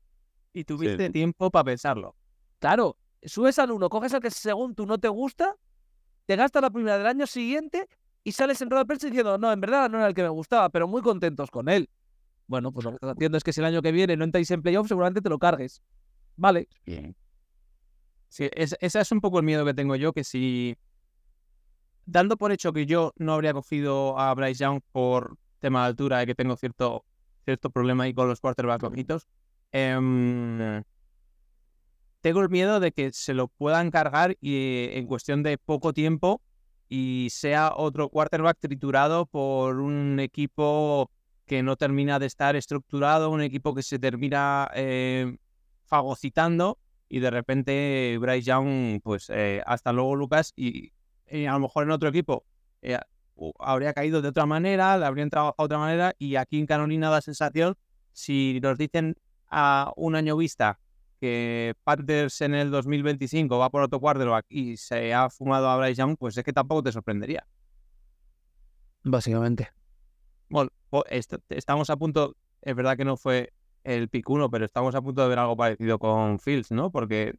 [0.53, 2.15] Y tuviste tiempo para pensarlo.
[2.59, 5.55] Claro, subes al uno, coges al que según tú no te gusta,
[6.25, 7.87] te gastas la primera del año siguiente
[8.23, 10.29] y sales en rueda de prensa diciendo, no, en verdad no era el que me
[10.29, 11.89] gustaba, pero muy contentos con él.
[12.47, 14.51] Bueno, pues lo que estás haciendo es que si el año que viene no entráis
[14.51, 15.81] en playoff, seguramente te lo cargues.
[16.35, 16.67] Vale.
[18.29, 20.77] Sí, es- ese es un poco el miedo que tengo yo, que si
[22.05, 26.23] dando por hecho que yo no habría cogido a Bryce Young por tema de altura
[26.23, 27.05] y que tengo cierto,
[27.45, 29.27] cierto problema ahí con los quarterbacks bajitos,
[29.71, 30.83] em,
[32.21, 36.41] tengo el miedo de que se lo puedan cargar y, en cuestión de poco tiempo
[36.87, 41.09] y sea otro quarterback triturado por un equipo
[41.45, 45.37] que no termina de estar estructurado, un equipo que se termina eh,
[45.85, 46.77] fagocitando
[47.09, 50.93] y de repente Bryce Young, pues eh, hasta luego Lucas y
[51.25, 52.45] eh, a lo mejor en otro equipo
[52.81, 52.97] eh,
[53.59, 57.09] habría caído de otra manera, le habrían trabajado de otra manera y aquí en Carolina
[57.09, 57.75] da sensación,
[58.13, 59.15] si nos dicen
[59.49, 60.79] a un año vista
[61.21, 65.95] que Panthers en el 2025 va por otro quarterback y se ha fumado a Bryce
[66.01, 67.45] Young, pues es que tampoco te sorprendería.
[69.03, 69.69] Básicamente.
[70.49, 70.69] Bueno,
[71.09, 73.53] est- estamos a punto, es verdad que no fue
[73.83, 76.91] el pick 1, pero estamos a punto de ver algo parecido con Fields, ¿no?
[76.91, 77.35] Porque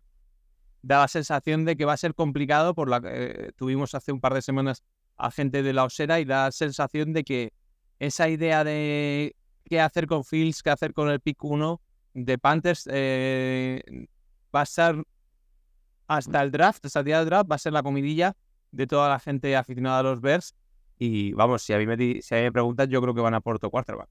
[0.83, 4.13] da la sensación de que va a ser complicado, por la que eh, tuvimos hace
[4.13, 4.83] un par de semanas
[5.17, 7.53] a gente de la Osera y da la sensación de que
[7.99, 11.81] esa idea de qué hacer con Fields, qué hacer con el pick 1
[12.15, 14.07] de Panthers eh,
[14.55, 15.05] va a ser
[16.07, 18.37] hasta el draft, hasta el día del draft, va a ser la comidilla
[18.71, 20.55] de toda la gente aficionada a los Bears.
[20.99, 23.57] Y vamos, si a mí me, si me preguntan, yo creo que van a por
[23.57, 24.09] otro quarterback.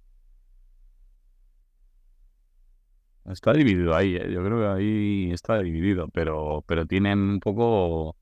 [3.26, 4.32] Está dividido ahí, ¿eh?
[4.32, 8.18] yo creo que ahí está dividido, pero, pero tienen un poco,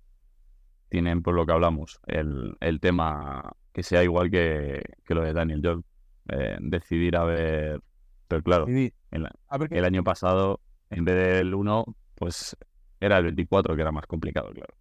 [0.90, 5.32] tienen por lo que hablamos, el, el tema que sea igual que, que lo de
[5.32, 5.86] Daniel Jones,
[6.30, 7.82] eh, decidir a ver,
[8.30, 8.94] pero claro, el,
[9.50, 11.84] a ver qué- el año pasado, en vez del 1,
[12.16, 12.56] pues
[13.02, 14.74] era el 24 que era más complicado, claro.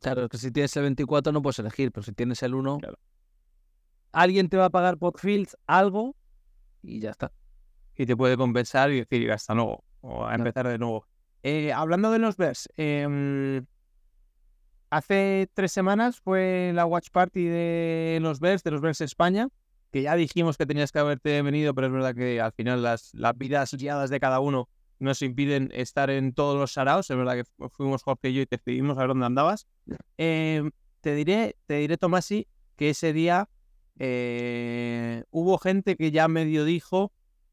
[0.00, 2.78] Claro, que si tienes el 24 no puedes elegir, pero si tienes el 1.
[2.78, 2.98] Claro.
[4.12, 6.16] alguien te va a pagar por Fields algo
[6.82, 7.30] y ya está.
[7.96, 10.34] y te puede compensar y decir hasta luego o a Claro.
[10.42, 11.06] empezar de nuevo.
[11.44, 13.64] Eh, hablando de los Bears, em,
[14.90, 19.48] hace tres semanas fue la watch party de los Bears, de los Bears España,
[19.94, 23.14] que ya dijimos que tenías que haberte venido, pero es verdad que al final las,
[23.14, 24.68] las vidas guiadas de cada uno
[24.98, 27.08] nos impiden estar en todos los saraos.
[27.08, 29.68] Es verdad que fu- fuimos Jorge y yo y te pedimos a ver dónde andabas.
[30.16, 33.48] Em, te diré, te diré, Tomasi, que ese día
[34.00, 37.12] eh, hubo gente que ya medio dijo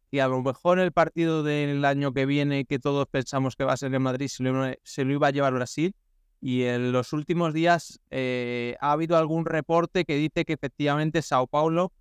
[0.09, 3.73] y a lo mejor el partido del año que viene, que todos pensamos que va
[3.73, 5.93] a ser en Madrid, se lo, se lo iba a llevar Brasil.
[6.41, 11.45] Y en los últimos días eh, ha habido algún reporte que dice que efectivamente Sao
[11.45, 11.93] Paulo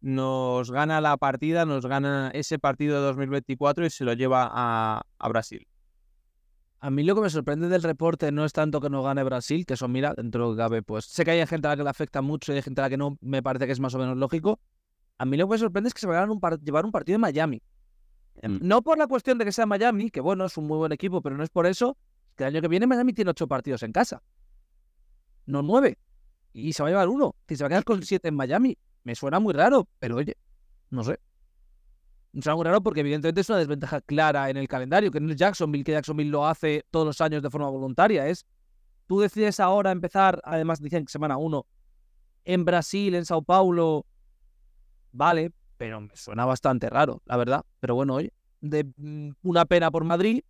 [0.00, 5.02] nos gana la partida, nos gana ese partido de 2024 y se lo lleva a,
[5.18, 5.66] a Brasil.
[6.80, 9.66] A mí lo que me sorprende del reporte no es tanto que no gane Brasil,
[9.66, 11.76] que eso, mira, dentro de lo que cabe, pues sé que hay gente a la
[11.76, 13.80] que le afecta mucho y hay gente a la que no, me parece que es
[13.80, 14.60] más o menos lógico.
[15.18, 16.92] A mí lo que me sorprende es que se vayan a un par- llevar un
[16.92, 17.60] partido en Miami.
[18.42, 18.58] Mm.
[18.60, 21.20] No por la cuestión de que sea Miami, que bueno, es un muy buen equipo,
[21.20, 21.96] pero no es por eso,
[22.36, 24.22] que el año que viene Miami tiene ocho partidos en casa.
[25.46, 25.98] No nueve.
[26.52, 27.34] Y se va a llevar uno.
[27.48, 28.78] Si se va a quedar con siete en Miami,
[29.08, 30.36] me suena muy raro, pero oye,
[30.90, 31.18] no sé.
[32.32, 35.30] Me suena muy raro porque evidentemente es una desventaja clara en el calendario, que no
[35.30, 38.26] es Jacksonville, que Jacksonville lo hace todos los años de forma voluntaria.
[38.26, 38.44] Es,
[39.06, 41.64] tú decides ahora empezar, además dicen que semana uno,
[42.44, 44.04] en Brasil, en Sao Paulo,
[45.10, 47.64] vale, pero me suena bastante raro, la verdad.
[47.80, 50.42] Pero bueno, oye, de mm, una pena por Madrid,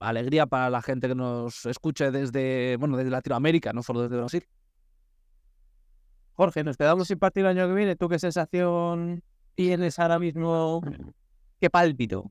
[0.00, 4.44] alegría para la gente que nos escuche desde, bueno, desde Latinoamérica, no solo desde Brasil.
[6.34, 7.96] Jorge, nos quedamos sin partido el año que viene.
[7.96, 9.22] ¿Tú qué sensación
[9.54, 10.80] tienes ahora mismo?
[11.60, 12.28] ¿Qué pálpito?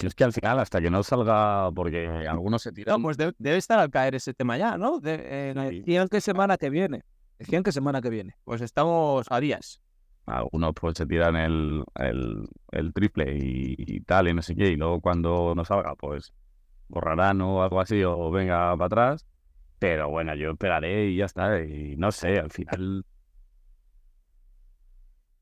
[0.00, 3.02] Si es que al final, hasta que no salga, porque algunos se No, tiran.
[3.02, 4.98] pues de- debe estar al caer ese tema ya, ¿no?
[4.98, 5.20] De-
[5.50, 7.02] eh, Decían que semana que viene.
[7.38, 8.34] Decían que semana que viene.
[8.44, 9.80] pues estamos a días.
[10.26, 14.68] algunos pues se tiran el, el, el triple y, y tal, y no sé qué,
[14.70, 16.32] y luego cuando no salga, pues
[16.88, 19.26] borrarán o algo así, o venga para atrás.
[19.78, 21.60] Pero bueno, yo esperaré y ya está.
[21.62, 23.04] Y no sé, al final.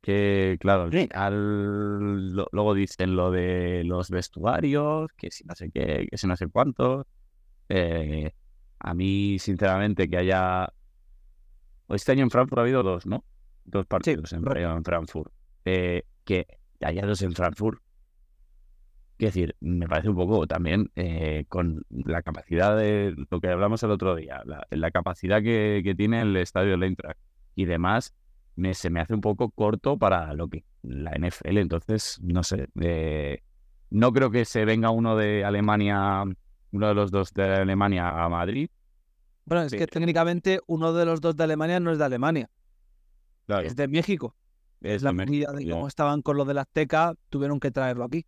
[0.01, 5.71] Que claro, al final lo- luego dicen lo de los vestuarios, que si no sé
[5.71, 7.07] qué, que si no sé cuánto.
[7.69, 8.33] Eh,
[8.81, 10.73] a mí, sinceramente, que haya.
[11.89, 13.25] Este año en Frankfurt ha habido dos, ¿no?
[13.65, 15.33] Dos partidos en, en Frankfurt.
[15.65, 16.47] Eh, que
[16.81, 17.81] haya dos en Frankfurt.
[19.23, 23.81] Quiero decir, me parece un poco también eh, con la capacidad de lo que hablamos
[23.85, 27.21] el otro día, la, la capacidad que, que tiene el estadio del Eintracht
[27.55, 28.17] y demás,
[28.57, 31.59] me, se me hace un poco corto para lo que la NFL.
[31.59, 33.43] Entonces, no sé, eh,
[33.91, 36.25] no creo que se venga uno de Alemania,
[36.73, 38.71] uno de los dos de Alemania a Madrid.
[39.45, 39.79] Bueno, es Sí.
[39.79, 42.51] que técnicamente uno de los dos de Alemania no es de Alemania,
[43.47, 44.35] Claro, es de México.
[44.81, 48.27] Es la de movida de cómo estaban con lo del Azteca, tuvieron que traerlo aquí.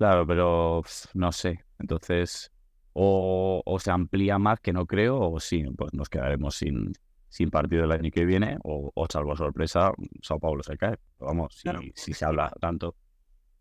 [0.00, 0.82] Claro, pero
[1.12, 1.62] no sé.
[1.78, 2.50] Entonces,
[2.94, 6.94] o, o se amplía más, que no creo, o sí, pues nos quedaremos sin,
[7.28, 9.92] sin partido el año que viene, o, o salvo sorpresa,
[10.22, 10.96] Sao Paulo se cae.
[11.18, 11.82] Pero vamos, si, Claro.
[11.94, 12.96] si se habla tanto.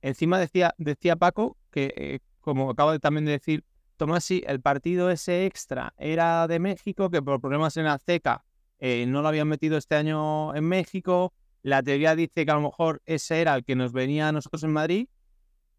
[0.02, 3.66] Encima decía, decía Paco que, eh, como acabo de también de decir,
[3.98, 8.46] Tomasi, el partido ese extra era de México, que por problemas en Azteca
[8.80, 11.34] eh, no lo habían metido este año en México.
[11.64, 14.64] La teoría dice que a lo mejor ese era el que nos venía a nosotros
[14.64, 15.10] en Madrid,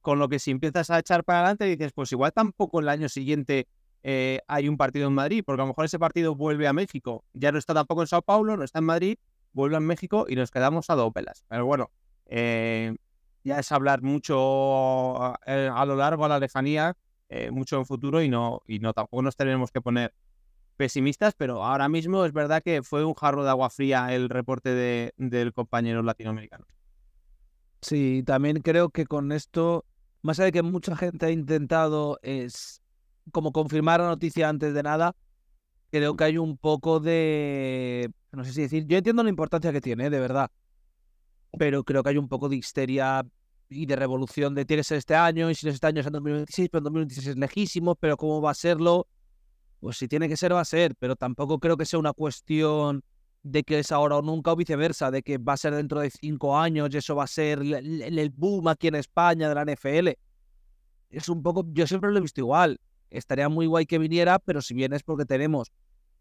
[0.01, 3.09] con lo que si empiezas a echar para adelante dices, pues igual tampoco el año
[3.09, 3.67] siguiente
[4.03, 7.25] eh, hay un partido en Madrid, porque a lo mejor ese partido vuelve a México.
[7.33, 9.19] Ya no está tampoco en Sao Paulo, no está en Madrid,
[9.53, 11.45] vuelve a México y nos quedamos a dos pelas.
[11.49, 11.91] Pero bueno,
[12.27, 12.95] eh,
[13.45, 16.97] ya es hablar mucho eh, a lo largo, a la lejanía,
[17.29, 20.15] eh, mucho en futuro y no, y no tampoco nos tenemos que poner
[20.77, 24.71] pesimistas, pero ahora mismo es verdad que fue un jarro de agua fría el reporte
[24.71, 26.65] de, del compañero latinoamericano.
[27.83, 29.85] Sí, también creo que con esto,
[30.23, 32.83] más allá de que mucha gente ha intentado es
[33.33, 35.17] como confirmar la noticia antes de nada,
[35.91, 39.81] creo que hay un poco de, no sé si decir, yo entiendo la importancia que
[39.81, 40.51] tiene, de verdad,
[41.59, 43.25] pero creo que hay un poco de histeria
[43.69, 46.01] y de revolución de tiene que ser este año y si no es este año
[46.01, 49.07] es en 2026, pero en 2026 es lejísimo, pero cómo va a serlo,
[49.81, 53.03] pues si tiene que ser va a ser, pero tampoco creo que sea una cuestión
[53.43, 56.11] de que es ahora o nunca o viceversa, de que va a ser dentro de
[56.11, 59.55] cinco años y eso va a ser el, el- el boom aquí en España de
[59.55, 60.19] la NFL.
[61.11, 62.79] Es un poco, yo siempre lo he visto igual.
[63.11, 65.73] Estaría muy guay que viniera, pero si bien es porque tenemos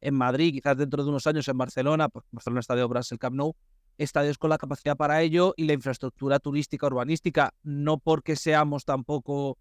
[0.01, 3.53] en Madrid, quizás dentro de unos años en Barcelona, pues Barcelona Estadio Brasil Camp Nou,
[3.97, 9.57] estadios con la capacidad para ello y la infraestructura turística urbanística, no porque seamos tampoco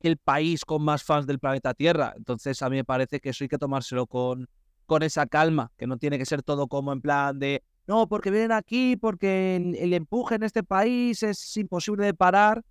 [0.00, 2.14] el país con más fans del planeta Tierra.
[2.16, 4.48] Entonces a mí me parece que eso hay que tomárselo con,
[4.92, 8.30] con esa calma, que no tiene que ser todo como en plan de no, porque
[8.30, 12.62] vienen aquí, porque el, empuje en este país es imposible de parar.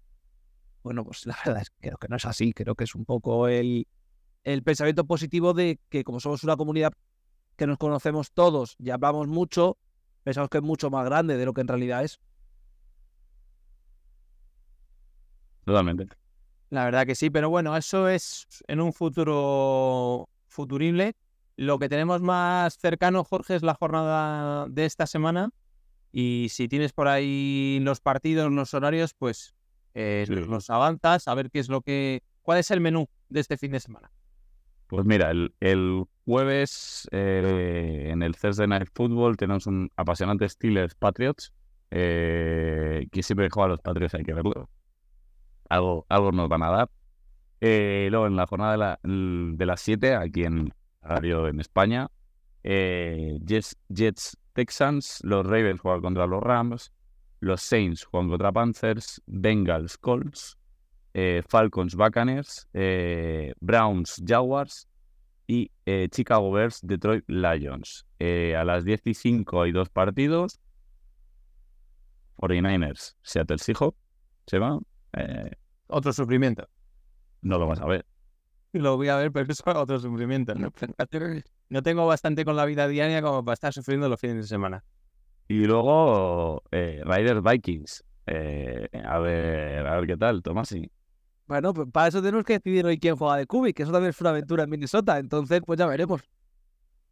[0.83, 2.53] Bueno, pues la verdad es que creo que no es así.
[2.53, 3.87] Creo que es un poco el,
[4.43, 6.93] el pensamiento positivo de que como somos una comunidad
[7.55, 9.79] que nos conocemos todos y hablamos mucho,
[10.23, 12.19] pensamos que es mucho más grande de lo que en realidad es.
[15.65, 16.07] Totalmente.
[16.69, 21.15] La verdad que sí, pero bueno, eso es en un futuro futurible.
[21.61, 25.51] Lo que tenemos más cercano, Jorge, es la jornada de esta semana.
[26.11, 29.53] Y si tienes por ahí los partidos, los horarios, pues
[29.93, 30.33] eh, Sí.
[30.33, 32.23] nos los avanzas a ver qué es lo que.
[32.41, 34.09] ¿Cuál es el menú de este fin de semana?
[34.87, 40.95] Pues mira, el, el jueves eh, en el Thursday Night Football tenemos un apasionante Steelers
[40.95, 41.53] Patriots.
[41.91, 44.67] Eh, que siempre juega los Patriots hay que verlo.
[45.69, 46.89] Algo, algo nos van a dar.
[47.59, 52.09] Eh, luego en la jornada de, la- de las 7, aquí en horario en España,
[52.63, 56.91] eh, Jets, Jets Texans, los Ravens juegan contra los Rams,
[57.39, 60.57] los Saints juegan contra Panthers, Bengals Colts,
[61.13, 64.87] eh, Falcons Buccaneers, eh, Browns Jaguars
[65.47, 65.69] y
[66.11, 68.05] Chicago Bears Detroit Lions.
[68.19, 70.61] A las 10 y 5 hay dos partidos.
[72.41, 73.97] 49ers Seattle Seahawks.
[74.47, 74.79] Se va.
[75.13, 75.51] Eh,
[75.87, 76.67] Otro sufrimiento.
[77.41, 78.05] no lo vas a ver.
[78.73, 80.55] Lo voy a ver, pero es otro sufrimiento.
[80.55, 80.71] No,
[81.69, 84.83] No tengo bastante con la vida diaria como para estar sufriendo los fines de semana.
[85.47, 88.03] Y luego eh, Riders Vikings.
[88.27, 90.89] Eh, a ver, a ver qué tal, Tomasi.
[91.47, 94.11] Bueno, pues para eso tenemos que decidir hoy quién juega de Cubic, que eso también
[94.11, 95.19] es una aventura en Minnesota.
[95.19, 96.21] Entonces, pues ya veremos.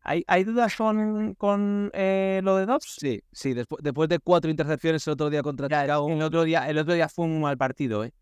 [0.02, 2.96] ¿Hay, hay dudas con, con eh, lo de Dobbs?
[3.00, 6.10] Sí, sí, después, después de cuatro intercepciones el otro día contra Chicago.
[6.10, 8.14] El otro día, el otro día fue un mal partido, ¿eh?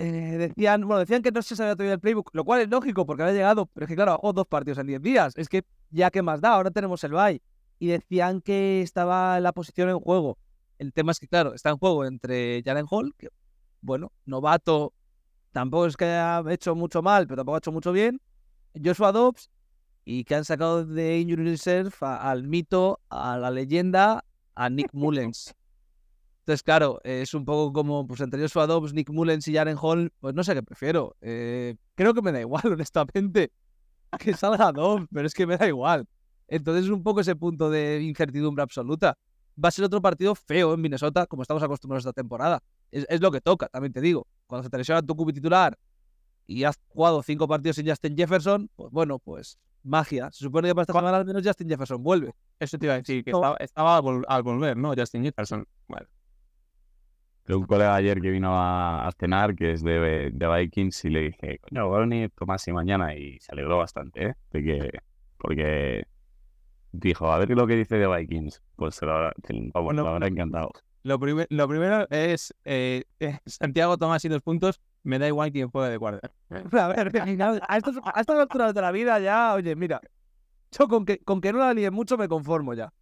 [0.00, 3.06] Eh, decían, bueno, decían que no se sabía todavía el playbook, lo cual es lógico
[3.06, 5.34] porque había llegado, pero es que claro, hago dos partidos en 10 días.
[5.36, 7.42] Es que ya que más da, ahora tenemos el bye.
[7.78, 10.38] Y decían que estaba la posición en juego.
[10.78, 13.28] El tema es que, claro, está en juego entre Jalen Hall, que,
[13.82, 14.94] bueno, novato,
[15.52, 18.20] tampoco es que haya hecho mucho mal, pero tampoco ha hecho mucho bien.
[18.84, 19.50] Joshua Dobbs,
[20.04, 24.24] y que han sacado de Injury Reserve a- al mito, a la leyenda,
[24.54, 25.54] a Nick Mullens.
[26.50, 30.12] Entonces, claro, es un poco como pues entre Joshua Dobbs, Nick Mullens y Jaren Hall,
[30.18, 31.14] pues no sé qué prefiero.
[31.20, 33.52] Eh, creo que me da igual, honestamente,
[34.18, 36.06] que salga Dobbs, pero es que me da igual.
[36.48, 39.16] Entonces es un poco ese punto de incertidumbre absoluta.
[39.62, 42.60] Va a ser otro partido feo en Minnesota, como estamos acostumbrados esta temporada.
[42.90, 44.26] Es, es lo que toca, también te digo.
[44.48, 45.78] Cuando se te lesiona tu cubi titular
[46.48, 50.30] y has jugado cinco partidos sin Justin Jefferson, pues bueno, pues magia.
[50.32, 52.34] Se supone que para esta semana al menos Justin Jefferson vuelve.
[52.58, 53.38] Eso te iba a decir, que No.
[53.38, 54.92] estaba, estaba al, vol- al volver, ¿no?
[54.96, 55.64] Justin Jefferson.
[55.86, 56.08] Bueno,
[57.56, 61.20] Un colega ayer que vino a, a cenar, que es de, de Vikings, y le
[61.22, 64.34] dije, coño, voy a venir Tomasi mañana, y se alegró bastante, ¿eh?
[64.52, 64.98] De que,
[65.38, 66.04] porque
[66.92, 68.62] dijo, a ver lo que dice de Vikings.
[68.76, 70.70] Pues se lo, habrá- se- vamos, Bueno, lo habrá encantado.
[71.02, 74.80] lo, primer- lo primero es eh, eh, Santiago Tomás y dos puntos.
[75.02, 76.20] Me da igual quién juegue de guardia.
[76.72, 77.10] A ver,
[77.68, 80.00] a estas, a estas alturas de la vida ya, oye, mira,
[80.72, 82.92] yo con que, con que no la líen mucho me conformo ya.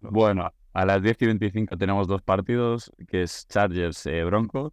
[0.00, 4.72] Bueno, a las 10 y 25 tenemos dos partidos, que es Chargers eh, Broncos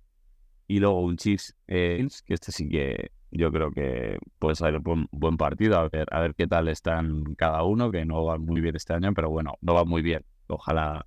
[0.68, 5.08] y luego un Chiefs eh, que este sí que yo creo que puede ser buen,
[5.12, 8.62] buen partido, a ver, a ver qué tal están cada uno, que no van muy
[8.62, 10.24] bien este año, pero bueno, no va muy bien.
[10.48, 11.06] Ojalá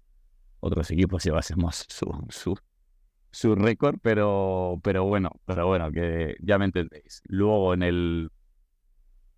[0.61, 2.59] otros equipos llevásemos su, su,
[3.31, 7.23] su récord, pero, pero bueno, pero bueno, que ya me entendéis.
[7.27, 8.31] Luego en el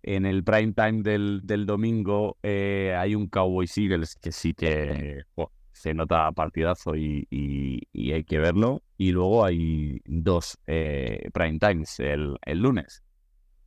[0.03, 5.23] en el prime time del, del domingo eh, hay un Cowboys Eagles que sí que
[5.71, 8.83] se nota partidazo y, y- y hay que verlo.
[8.97, 13.03] Y luego hay dos eh, prime times el, el lunes.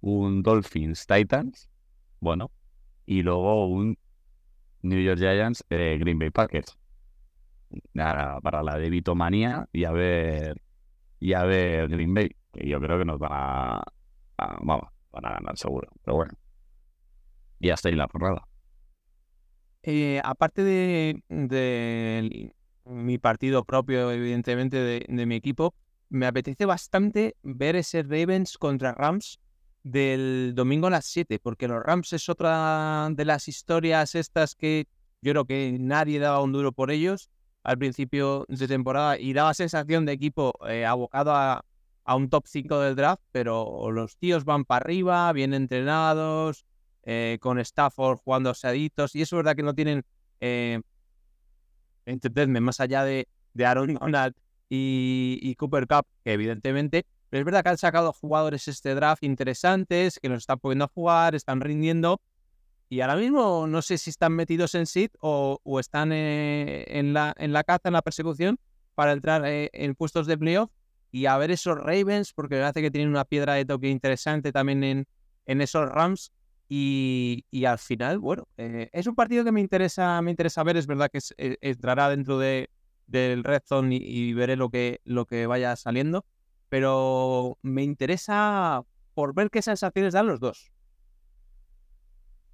[0.00, 1.70] Un Dolphins Titans,
[2.20, 2.50] bueno,
[3.06, 3.98] y luego un
[4.82, 6.78] New York Giants eh, Green Bay Packers.
[8.42, 10.60] Para la de Vitomanía y a ver
[11.20, 13.78] y ver Green Bay, que yo creo que nos van a,
[14.38, 15.88] a- vamos, van a ganar seguro.
[16.04, 16.34] Pero bueno.
[17.58, 18.46] Y hasta ahí la jornada.
[19.82, 22.52] Eh, aparte de, de
[22.84, 25.74] mi partido propio, evidentemente, de, de mi equipo,
[26.08, 29.38] me apetece bastante ver ese Ravens contra Rams
[29.82, 34.88] del domingo a las 7, porque los Rams es otra de las historias estas que
[35.22, 37.30] yo creo que nadie daba un duro por ellos
[37.62, 41.64] al principio de temporada y daba sensación de equipo eh, abocado a,
[42.06, 46.64] a un top 5 del draft, pero los tíos van para arriba, bien entrenados,
[47.02, 50.04] eh, con Stafford jugando asaditos, y es verdad que no tienen,
[50.40, 50.80] eh,
[52.60, 54.34] más allá de, de Aaron Donald
[54.68, 60.20] y, Cooper Cup, que evidentemente, pero es verdad que han sacado jugadores este draft interesantes,
[60.20, 62.20] que los están poniendo a jugar, están rindiendo,
[62.88, 67.12] y ahora mismo no sé si están metidos en sit o, o están eh, en,
[67.12, 68.60] la, en la caza, en la persecución,
[68.94, 70.70] para entrar eh, en puestos de playoff
[71.16, 74.52] y a ver esos Ravens, porque me parece que tienen una piedra de toque interesante
[74.52, 75.06] también en,
[75.46, 76.30] en esos Rams.
[76.68, 80.76] Y, y al final, bueno, eh, es un partido que me interesa, me interesa ver.
[80.76, 82.68] Es verdad que eh, entrará dentro de,
[83.06, 86.26] del Red Zone y, veré lo que, lo que vaya saliendo.
[86.68, 88.82] Pero me interesa
[89.14, 90.70] por ver qué sensaciones dan los dos.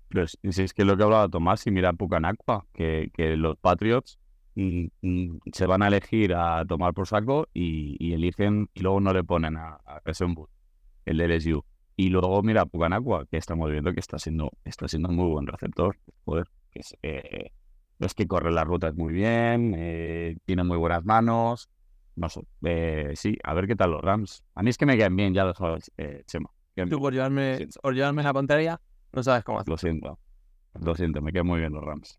[0.06, 3.36] Pero si si es que lo que hablaba Tomás, y mira a Pucanacua, que, que
[3.36, 4.20] los Patriots
[4.54, 9.24] se van a elegir a tomar por saco y, y eligen y luego no le
[9.24, 10.34] ponen a, a Carson
[11.04, 11.64] el de LSU.
[11.96, 15.46] Y luego mira Pucanacua, que estamos viendo que está siendo, está siendo un muy buen
[15.46, 15.98] receptor.
[16.24, 17.50] Joder, que es, eh,
[17.98, 21.68] es que corre las rutas muy bien, eh, tiene muy buenas manos.
[22.14, 24.44] No sé, eh, sí, a ver qué tal los Rams.
[24.54, 26.50] A mí es que me quedan bien, ya lo sabes, eh, Chema.
[26.88, 28.80] Tú por llevarme, por llevarme la pantalla,
[29.12, 29.70] no sabes cómo hacer.
[29.70, 30.18] Lo siento,
[30.80, 32.18] lo siento, me quedan muy bien los Rams.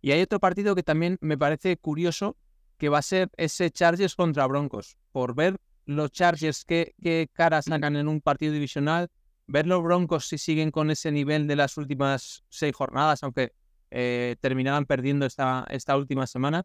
[0.00, 2.36] Y hay otro partido que también me parece curioso,
[2.78, 4.96] que va a ser ese Chargers contra Broncos.
[5.12, 9.08] Por ver los Chargers qué, qué cara sacan en un partido divisional,
[9.46, 13.52] ver los Broncos si siguen con ese nivel de las últimas seis jornadas, aunque
[13.90, 16.64] eh, terminaban perdiendo esta, esta última semana.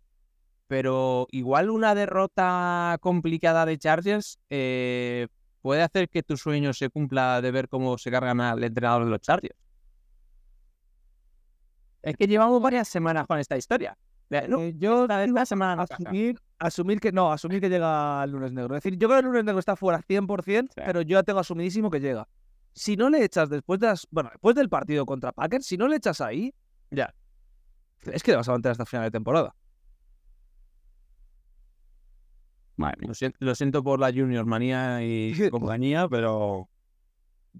[0.67, 5.27] Pero igual una derrota complicada de Chargers eh,
[5.61, 9.11] puede hacer que tu sueño se cumpla de ver cómo se cargan al entrenador de
[9.11, 9.64] los Chargers.
[12.05, 13.97] Es que llevamos varias semanas con esta historia.
[14.29, 18.31] Eh, no, Eh, yo esta semana no asumir, asumir que no, asumir que llega el
[18.31, 18.75] lunes negro.
[18.75, 20.81] Es decir, yo creo que el lunes negro está fuera 100%, Sí.
[20.85, 22.27] pero yo ya tengo asumidísimo que llega.
[22.73, 25.87] Si no le echas después de las- bueno, después del partido contra Packers, si no
[25.87, 26.53] le echas ahí,
[26.91, 27.13] Ya.
[28.03, 29.55] es que le vas a mantener hasta final de temporada.
[32.77, 33.07] Madre mía.
[33.07, 36.67] Lo siento, lo siento por la Junior manía y compañía, pero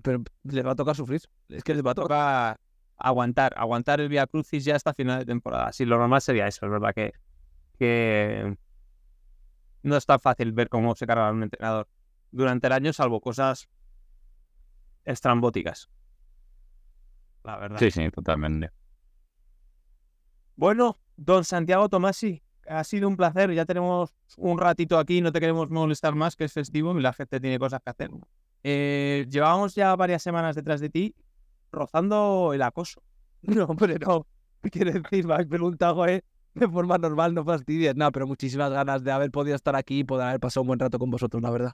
[0.02, 1.22] Pero le va a tocar sufrir.
[1.48, 2.60] Es que les va a tocar.
[2.98, 5.72] Aguantar, aguantar el Via Crucis ya hasta final de temporada.
[5.72, 7.14] Sí, lo normal sería eso, es verdad que,
[7.78, 8.58] que
[9.84, 11.88] no es tan fácil ver cómo se carga un entrenador
[12.32, 13.70] durante el año, salvo cosas
[15.04, 15.89] estrambóticas.
[17.43, 17.78] La verdad.
[17.78, 18.72] Sí, sí, totalmente.
[20.56, 23.54] Bueno, don Santiago Tomasi, ha sido un placer.
[23.54, 27.14] Ya tenemos un ratito aquí, no te queremos molestar más, que es festivo y la
[27.14, 28.10] gente tiene cosas que hacer.
[28.64, 31.16] Eh, llevábamos ya varias semanas detrás de ti
[31.76, 33.01] rozando el acoso.
[33.41, 34.26] No, hombre, no.
[34.63, 35.28] ¿Qué quiere decir?
[35.28, 36.23] Me habéis preguntado, ¿eh?
[36.55, 37.95] De forma normal, no fastidies.
[37.95, 40.80] No, pero muchísimas ganas de haber podido estar aquí y poder haber pasado un buen
[40.80, 41.73] rato con vosotros, la verdad.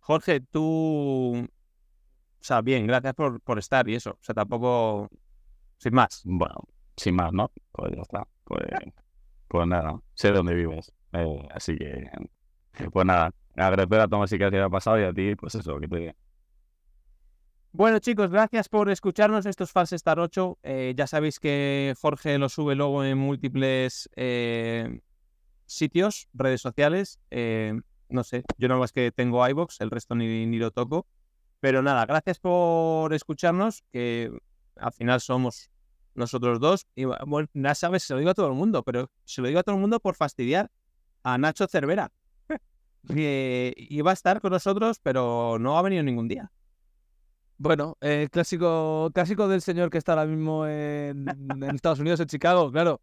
[0.00, 1.46] Jorge, tú.
[1.46, 4.10] O sea, bien, gracias por, por estar y eso.
[4.10, 5.08] O sea, tampoco.
[5.78, 6.22] Sin más.
[6.24, 6.56] Bueno,
[6.96, 7.50] sin más, ¿no?
[7.72, 8.26] Pues ya está.
[8.44, 8.62] Pues,
[9.48, 10.92] pues nada, sé dónde vives.
[11.12, 12.10] Eh, así que,
[12.92, 15.88] pues nada, agradecer a Tomás y que haya pasado y a ti, pues eso, que
[15.88, 16.16] te...
[17.72, 19.44] Bueno, chicos, gracias por escucharnos.
[19.44, 20.58] Esto es False Star 8.
[20.62, 25.00] Eh, ya sabéis que Jorge lo sube luego en múltiples eh,
[25.66, 27.20] sitios, redes sociales.
[27.30, 31.06] Eh, no sé, yo nada más que tengo iBox, el resto ni, ni lo toco.
[31.60, 34.32] Pero nada, gracias por escucharnos, que
[34.76, 35.70] al final somos
[36.14, 36.86] nosotros dos.
[36.94, 39.60] Y bueno, ya sabes, se lo digo a todo el mundo, pero se lo digo
[39.60, 40.70] a todo el mundo por fastidiar
[41.22, 42.12] a Nacho Cervera.
[43.08, 46.50] que iba a estar con nosotros, pero no ha venido ningún día.
[47.60, 52.26] Bueno, eh, clásico, clásico del señor que está ahora mismo en, en Estados Unidos, en
[52.26, 53.00] Chicago, claro.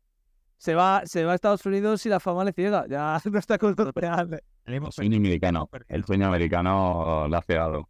[0.58, 2.86] Se va, se va a Estados Unidos y la fama le ciega.
[2.88, 4.38] Ya no está acostumbrado.
[4.88, 5.70] El sueño americano.
[5.90, 7.80] El sueño americano le ha pegado.
[7.82, 7.88] O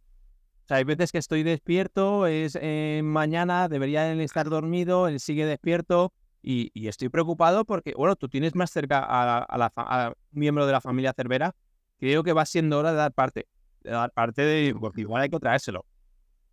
[0.66, 5.46] sea, hay veces que estoy despierto, es eh, mañana, debería él estar dormido, él sigue
[5.46, 6.12] despierto
[6.42, 10.08] y, y estoy preocupado porque, bueno, tú tienes más cerca a, a la, fa- a
[10.08, 11.54] un miembro de la familia Cervera.
[12.00, 13.46] Creo que va siendo hora de dar parte.
[13.84, 15.86] De dar parte de, porque igual hay que traérselo.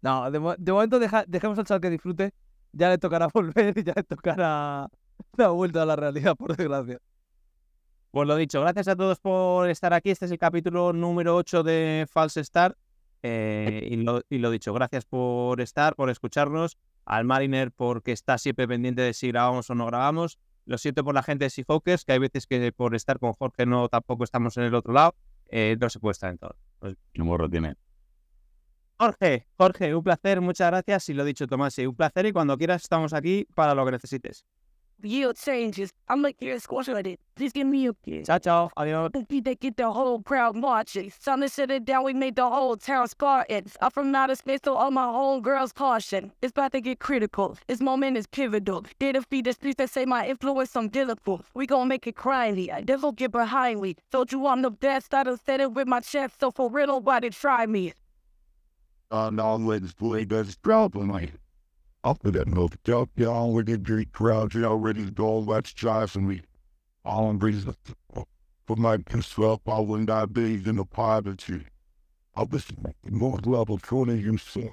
[0.04, 2.34] No, de, de momento deja- dejemos al chaval que disfrute.
[2.74, 4.88] Ya le tocará volver y ya le tocará
[5.38, 7.00] la vuelta a la realidad, por desgracia.
[8.12, 10.12] Pues lo dicho, gracias a todos por estar aquí.
[10.12, 12.78] Este es el capítulo número 8 de False Start.
[13.24, 16.78] Eh, y, lo, y lo dicho, gracias por estar, por escucharnos.
[17.06, 20.38] Al Mariner porque está siempre pendiente de si grabamos o no grabamos.
[20.66, 23.66] Lo siento por la gente de Seahawkers, que hay veces que por estar con Jorge
[23.66, 25.16] no tampoco estamos en el otro lado.
[25.50, 26.56] Eh, no se puede estar en todo.
[27.14, 27.76] Qué morro tiene.
[29.00, 31.10] Jorge, Jorge, un placer, muchas gracias.
[31.10, 32.26] Y lo dicho, Tomás, un placer.
[32.26, 34.46] Y cuando quieras, estamos aquí para lo que necesites.
[35.04, 35.92] yield changes.
[36.10, 37.20] I'm like, here's it.
[37.38, 38.28] Just give me a kiss.
[38.28, 39.44] Chao, chao, adiós.
[39.44, 41.12] They get the whole crowd marching.
[41.24, 42.04] To shut it down.
[42.04, 43.66] We made the whole town Spartan.
[43.82, 46.32] I'm from outer space, so all my homegirls caution.
[46.42, 47.58] It's about to get critical.
[47.68, 48.86] This moment is pivotal.
[49.00, 51.42] They defeat the streets that say my influence I'm delightful.
[51.54, 52.72] We gon' make it cryly.
[52.72, 53.96] I devil get behind me.
[54.12, 55.14] Told you I'm the best.
[55.14, 57.94] I done said it with my chest, so for real, nobody try me.
[59.14, 61.12] Uh, no, let's play this problem.
[62.04, 62.76] up to that milk.
[62.84, 65.38] Jump down with the drink crowd, you know, ready to go.
[65.38, 66.42] Let's jive and we
[67.06, 67.78] all embrace it.
[68.66, 71.62] For my himself, I will not be in the poverty.
[72.36, 72.66] I was
[73.08, 74.72] more level 20 himself.